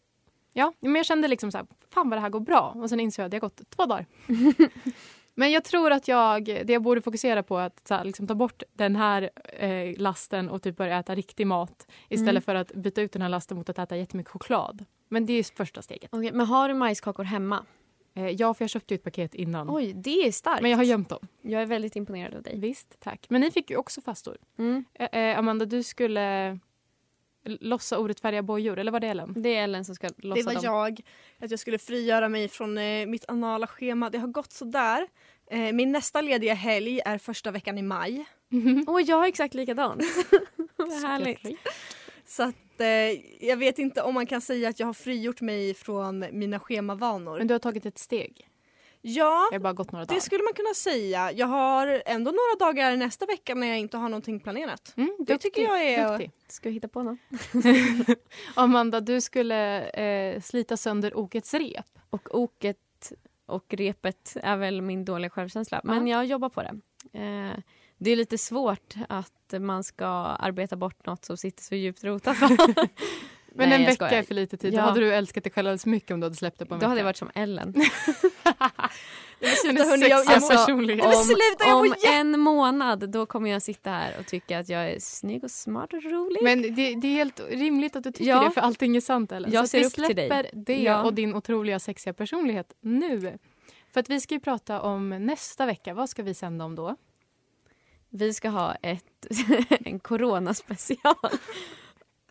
Ja, 0.52 0.72
men 0.80 0.94
jag 0.94 1.06
kände 1.06 1.28
liksom 1.28 1.52
så 1.52 1.58
här, 1.58 1.66
fan 1.94 2.10
vad 2.10 2.16
det 2.16 2.20
här 2.22 2.28
går 2.30 2.40
bra. 2.40 2.72
Och 2.76 2.88
sen 2.88 3.00
insåg 3.00 3.22
jag 3.22 3.26
att 3.26 3.30
det 3.30 3.36
har 3.36 3.40
gått 3.40 3.70
två 3.70 3.86
dagar. 3.86 4.06
men 5.34 5.50
jag 5.50 5.64
tror 5.64 5.90
att 5.90 6.08
jag, 6.08 6.44
det 6.44 6.70
jag 6.72 6.82
borde 6.82 7.00
fokusera 7.02 7.42
på 7.42 7.58
är 7.58 7.66
att 7.66 7.86
här, 7.90 8.04
liksom, 8.04 8.26
ta 8.26 8.34
bort 8.34 8.62
den 8.72 8.96
här 8.96 9.30
eh, 9.58 10.00
lasten 10.00 10.50
och 10.50 10.62
typ 10.62 10.76
börja 10.76 10.98
äta 10.98 11.14
riktig 11.14 11.46
mat. 11.46 11.86
Istället 12.08 12.30
Mm. 12.30 12.42
för 12.42 12.54
att 12.54 12.72
byta 12.74 13.02
ut 13.02 13.12
den 13.12 13.22
här 13.22 13.28
lasten 13.28 13.56
mot 13.56 13.68
att 13.68 13.78
äta 13.78 13.96
jättemycket 13.96 14.32
choklad. 14.32 14.84
Men 15.08 15.26
det 15.26 15.32
är 15.32 15.56
första 15.56 15.82
steget. 15.82 16.08
Okej, 16.12 16.32
men 16.32 16.46
har 16.46 16.68
du 16.68 16.74
majskakor 16.74 17.24
hemma? 17.24 17.64
Eh, 18.14 18.28
ja, 18.28 18.54
för 18.54 18.64
jag 18.64 18.70
köpte 18.70 18.94
ju 18.94 18.96
ett 18.96 19.02
paket 19.04 19.34
innan. 19.34 19.70
Oj, 19.70 19.92
det 19.92 20.26
är 20.26 20.32
starkt. 20.32 20.62
Men 20.62 20.70
jag 20.70 20.78
har 20.78 20.84
gömt 20.84 21.08
dem. 21.08 21.28
Jag 21.42 21.62
är 21.62 21.66
väldigt 21.66 21.96
imponerad 21.96 22.34
av 22.34 22.42
dig. 22.42 22.58
Visst, 22.58 23.00
tack. 23.00 23.26
Men 23.28 23.40
ni 23.40 23.50
fick 23.50 23.70
ju 23.70 23.76
också 23.76 24.00
fastor. 24.00 24.36
Mm. 24.58 24.84
Eh, 24.94 25.18
eh, 25.20 25.38
Amanda, 25.38 25.64
du 25.64 25.82
skulle 25.82 26.58
lossa 27.44 27.98
orättfärdiga 27.98 28.42
bojor, 28.42 28.78
eller 28.78 28.92
var 28.92 29.00
det 29.00 29.06
Ellen? 29.06 29.34
Det 29.36 29.56
är 29.56 29.64
Ellen 29.64 29.84
som 29.84 29.94
ska 29.94 30.08
Det 30.08 30.26
lossa 30.26 30.42
var 30.46 30.54
dem. 30.54 30.64
jag. 30.64 31.00
Att 31.38 31.50
jag 31.50 31.60
skulle 31.60 31.78
frigöra 31.78 32.28
mig 32.28 32.48
från 32.48 32.78
eh, 32.78 33.06
mitt 33.06 33.24
anala 33.28 33.66
schema. 33.66 34.10
Det 34.10 34.18
har 34.18 34.28
gått 34.28 34.52
sådär. 34.52 35.06
Eh, 35.50 35.72
min 35.72 35.92
nästa 35.92 36.20
lediga 36.20 36.54
helg 36.54 37.00
är 37.04 37.18
första 37.18 37.50
veckan 37.50 37.78
i 37.78 37.82
maj. 37.82 38.24
Oj, 38.86 39.04
jag 39.06 39.16
har 39.16 39.26
exakt 39.26 39.54
likadant. 39.54 40.02
Vad 40.76 40.92
härligt. 40.92 41.58
Så 42.26 42.42
att 42.42 42.80
eh, 42.80 43.46
jag 43.48 43.56
vet 43.56 43.78
inte 43.78 44.02
om 44.02 44.14
man 44.14 44.26
kan 44.26 44.40
säga 44.40 44.68
att 44.68 44.80
jag 44.80 44.86
har 44.86 44.94
frigjort 44.94 45.40
mig 45.40 45.74
från 45.74 46.24
mina 46.32 46.60
schemavanor. 46.60 47.38
Men 47.38 47.46
du 47.46 47.54
har 47.54 47.58
tagit 47.58 47.86
ett 47.86 47.98
steg. 47.98 48.48
Ja, 49.04 49.48
Det 49.50 49.54
har 49.56 49.60
bara 49.60 49.72
gått 49.72 49.92
några 49.92 50.04
dagar. 50.04 50.14
det 50.14 50.20
skulle 50.20 50.42
man 50.44 50.52
kunna 50.52 50.74
säga. 50.74 51.32
Jag 51.32 51.46
har 51.46 52.02
ändå 52.06 52.30
några 52.30 52.66
dagar 52.72 52.96
nästa 52.96 53.26
vecka 53.26 53.54
när 53.54 53.66
jag 53.66 53.78
inte 53.78 53.96
har 53.96 54.08
någonting 54.08 54.40
planerat. 54.40 54.94
Mm, 54.96 55.16
Det 55.18 55.38
tycker 55.38 55.62
jag 55.62 55.84
är- 55.84 56.08
Duktig. 56.10 56.30
Ska 56.48 56.68
vi 56.68 56.74
hitta 56.74 56.88
på 56.88 57.02
något? 57.02 57.18
Amanda, 58.54 59.00
du 59.00 59.20
skulle 59.20 59.80
eh, 59.90 60.40
slita 60.40 60.76
sönder 60.76 61.16
okets 61.18 61.54
rep. 61.54 61.86
Och 62.10 62.34
oket 62.40 63.12
och 63.46 63.64
repet 63.74 64.36
är 64.42 64.56
väl 64.56 64.82
min 64.82 65.04
dåliga 65.04 65.30
självkänsla. 65.30 65.80
Men 65.84 66.06
jag 66.06 66.24
jobbar 66.24 66.48
på 66.48 66.62
det. 66.62 66.80
Eh, 67.18 67.58
det 67.98 68.10
är 68.10 68.16
lite 68.16 68.38
svårt 68.38 68.94
att 69.08 69.54
man 69.60 69.84
ska 69.84 70.06
arbeta 70.06 70.76
bort 70.76 71.06
något 71.06 71.24
som 71.24 71.36
sitter 71.36 71.62
så 71.62 71.74
djupt 71.74 72.04
rotat. 72.04 72.36
Men 73.54 73.68
Nej, 73.68 73.78
en 73.78 73.84
vecka 73.86 73.94
skojar. 74.06 74.12
är 74.18 74.22
för 74.22 74.34
lite 74.34 74.56
tid. 74.56 74.74
Ja. 74.74 74.80
Då 74.80 74.86
hade 74.88 75.00
du 75.00 75.14
älskat 75.14 75.44
dig 75.44 75.52
själv 75.52 75.66
alldeles 75.68 75.86
mycket 75.86 76.10
om 76.10 76.20
du 76.20 76.24
hade 76.24 76.36
släppt 76.36 76.58
det 76.58 76.66
på 76.66 76.74
en 76.74 76.80
Då 76.80 76.84
vecka. 76.84 76.88
hade 76.88 77.00
jag 77.00 77.04
varit 77.04 77.16
som 77.16 77.30
Ellen. 77.34 77.74
Sluta, 79.62 79.84
hörni, 79.84 80.08
jag, 80.08 80.24
jag 80.24 80.32
Alltså. 80.34 80.52
Men 80.54 81.22
sluta, 81.24 81.64
jag 81.66 81.76
om 81.80 81.94
en 82.12 82.40
månad 82.40 83.10
då 83.10 83.26
kommer 83.26 83.50
jag 83.50 83.62
sitta 83.62 83.90
här 83.90 84.14
och 84.20 84.26
tycka 84.26 84.58
att 84.58 84.68
jag 84.68 84.90
är 84.90 84.96
snygg 85.00 85.44
och 85.44 85.50
smart 85.50 85.92
och 85.92 86.02
rolig. 86.02 86.42
Men 86.42 86.62
det, 86.62 86.68
det 86.94 87.08
är 87.08 87.12
helt 87.12 87.40
rimligt 87.50 87.96
att 87.96 88.04
du 88.04 88.12
tycker 88.12 88.30
Ja. 88.30 88.44
det 88.44 88.50
för 88.50 88.60
allting 88.60 88.96
är 88.96 89.00
sant 89.00 89.32
Ellen. 89.32 89.52
Jag 89.52 89.64
så 89.64 89.68
ser 89.68 89.78
vi 89.78 89.84
upp 89.86 89.92
till 89.92 90.02
dig. 90.16 90.28
släpper 90.28 90.50
det 90.52 90.82
Ja. 90.82 91.02
och 91.02 91.14
din 91.14 91.34
otroliga 91.34 91.78
sexiga 91.78 92.12
personlighet 92.12 92.72
nu. 92.80 93.38
För 93.92 94.00
att 94.00 94.10
vi 94.10 94.20
ska 94.20 94.34
ju 94.34 94.40
prata 94.40 94.80
om 94.80 95.08
nästa 95.08 95.66
vecka. 95.66 95.94
Vad 95.94 96.08
ska 96.10 96.22
vi 96.22 96.34
sända 96.34 96.64
om 96.64 96.74
då? 96.74 96.96
Vi 98.10 98.34
ska 98.34 98.48
ha 98.48 98.74
ett, 98.74 99.26
en 99.70 99.98
coronaspecial. 100.00 101.14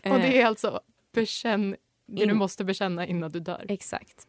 Och 0.03 0.19
det 0.19 0.41
är 0.41 0.45
alltså 0.45 0.81
bekänn 1.11 1.75
det 2.07 2.25
du 2.25 2.31
In- 2.31 2.37
måste 2.37 2.63
bekänna 2.63 3.07
innan 3.07 3.31
du 3.31 3.39
dör. 3.39 3.65
Exakt. 3.69 4.27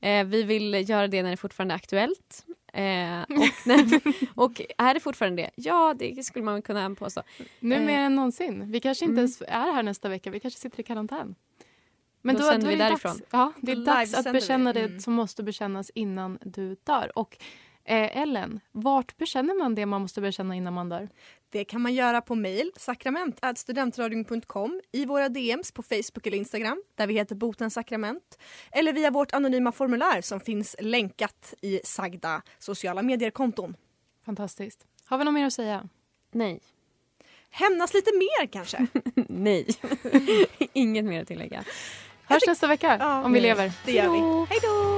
Eh, 0.00 0.24
vi 0.26 0.42
vill 0.42 0.88
göra 0.90 1.08
det 1.08 1.22
när 1.22 1.30
det 1.30 1.36
fortfarande 1.36 1.74
är 1.74 1.76
aktuellt. 1.76 2.46
Eh, 2.72 3.22
och, 3.22 3.66
när, 3.66 4.00
och 4.34 4.62
är 4.78 4.94
det 4.94 5.00
fortfarande 5.00 5.42
det? 5.42 5.50
Ja, 5.54 5.94
det 5.98 6.24
skulle 6.26 6.44
man 6.44 6.62
kunna 6.62 6.94
påstå. 6.94 7.22
Nu 7.60 7.74
Eh, 7.74 7.82
mer 7.82 7.98
än 8.00 8.14
någonsin. 8.16 8.70
Vi 8.72 8.80
kanske 8.80 9.04
inte 9.04 9.12
mm. 9.12 9.18
ens 9.18 9.42
är 9.42 9.72
här 9.74 9.82
nästa 9.82 10.08
vecka. 10.08 10.30
Vi 10.30 10.40
kanske 10.40 10.60
sitter 10.60 10.80
i 10.80 10.82
karantän. 10.82 11.34
Men 12.22 12.34
Då 12.34 12.40
då, 12.42 12.48
sänder 12.48 12.66
då 12.66 12.72
är 12.72 12.76
det 12.78 12.84
därifrån. 12.84 13.12
Dags, 13.18 13.26
ja, 13.30 13.52
det 13.60 13.72
är 13.72 13.76
Då 13.76 13.82
dags 13.84 14.14
att 14.14 14.24
livesänder 14.24 14.32
vi. 14.32 14.40
bekänna 14.40 14.72
det 14.72 14.84
Mm. 14.84 15.00
som 15.00 15.12
måste 15.14 15.42
bekännas 15.42 15.90
innan 15.94 16.38
du 16.42 16.76
dör. 16.84 17.18
Och 17.18 17.38
eh, 17.88 18.22
Ellen, 18.22 18.60
vart 18.72 19.16
bekänner 19.16 19.54
man 19.54 19.74
det 19.74 19.86
man 19.86 20.02
måste 20.02 20.20
bekänna 20.20 20.54
innan 20.54 20.74
man 20.74 20.88
dör? 20.88 21.08
Det 21.50 21.64
kan 21.64 21.80
man 21.80 21.94
göra 21.94 22.20
på 22.20 22.34
mejl, 22.34 22.72
sakrament.studentradion.com, 22.76 24.80
i 24.92 25.04
våra 25.04 25.28
DMs 25.28 25.72
på 25.72 25.82
Facebook 25.82 26.26
eller 26.26 26.38
Instagram 26.38 26.82
där 26.94 27.06
vi 27.06 27.14
heter 27.14 27.34
Botens 27.34 27.74
sakrament 27.74 28.38
eller 28.72 28.92
via 28.92 29.10
vårt 29.10 29.32
anonyma 29.32 29.72
formulär 29.72 30.20
som 30.20 30.40
finns 30.40 30.76
länkat 30.78 31.54
i 31.60 31.80
sagda 31.84 32.42
sociala 32.58 33.02
medier-konton. 33.02 33.76
Fantastiskt. 34.26 34.86
Har 35.04 35.18
vi 35.18 35.24
något 35.24 35.34
mer 35.34 35.46
att 35.46 35.52
säga? 35.52 35.88
Nej. 36.32 36.60
Hämnas 37.50 37.94
lite 37.94 38.10
mer 38.14 38.46
kanske? 38.46 38.86
Nej. 39.28 39.66
Inget 40.72 41.04
mer 41.04 41.22
att 41.22 41.28
tillägga. 41.28 41.64
Hörs 42.24 42.46
nästa 42.46 42.66
vecka 42.66 42.96
Ja, 43.00 43.24
om 43.24 43.32
vi 43.32 43.40
lever. 43.40 43.72
Det 43.84 43.92
gör 43.92 44.12
vi. 44.12 44.46
Hej 44.48 44.58
då! 44.62 44.97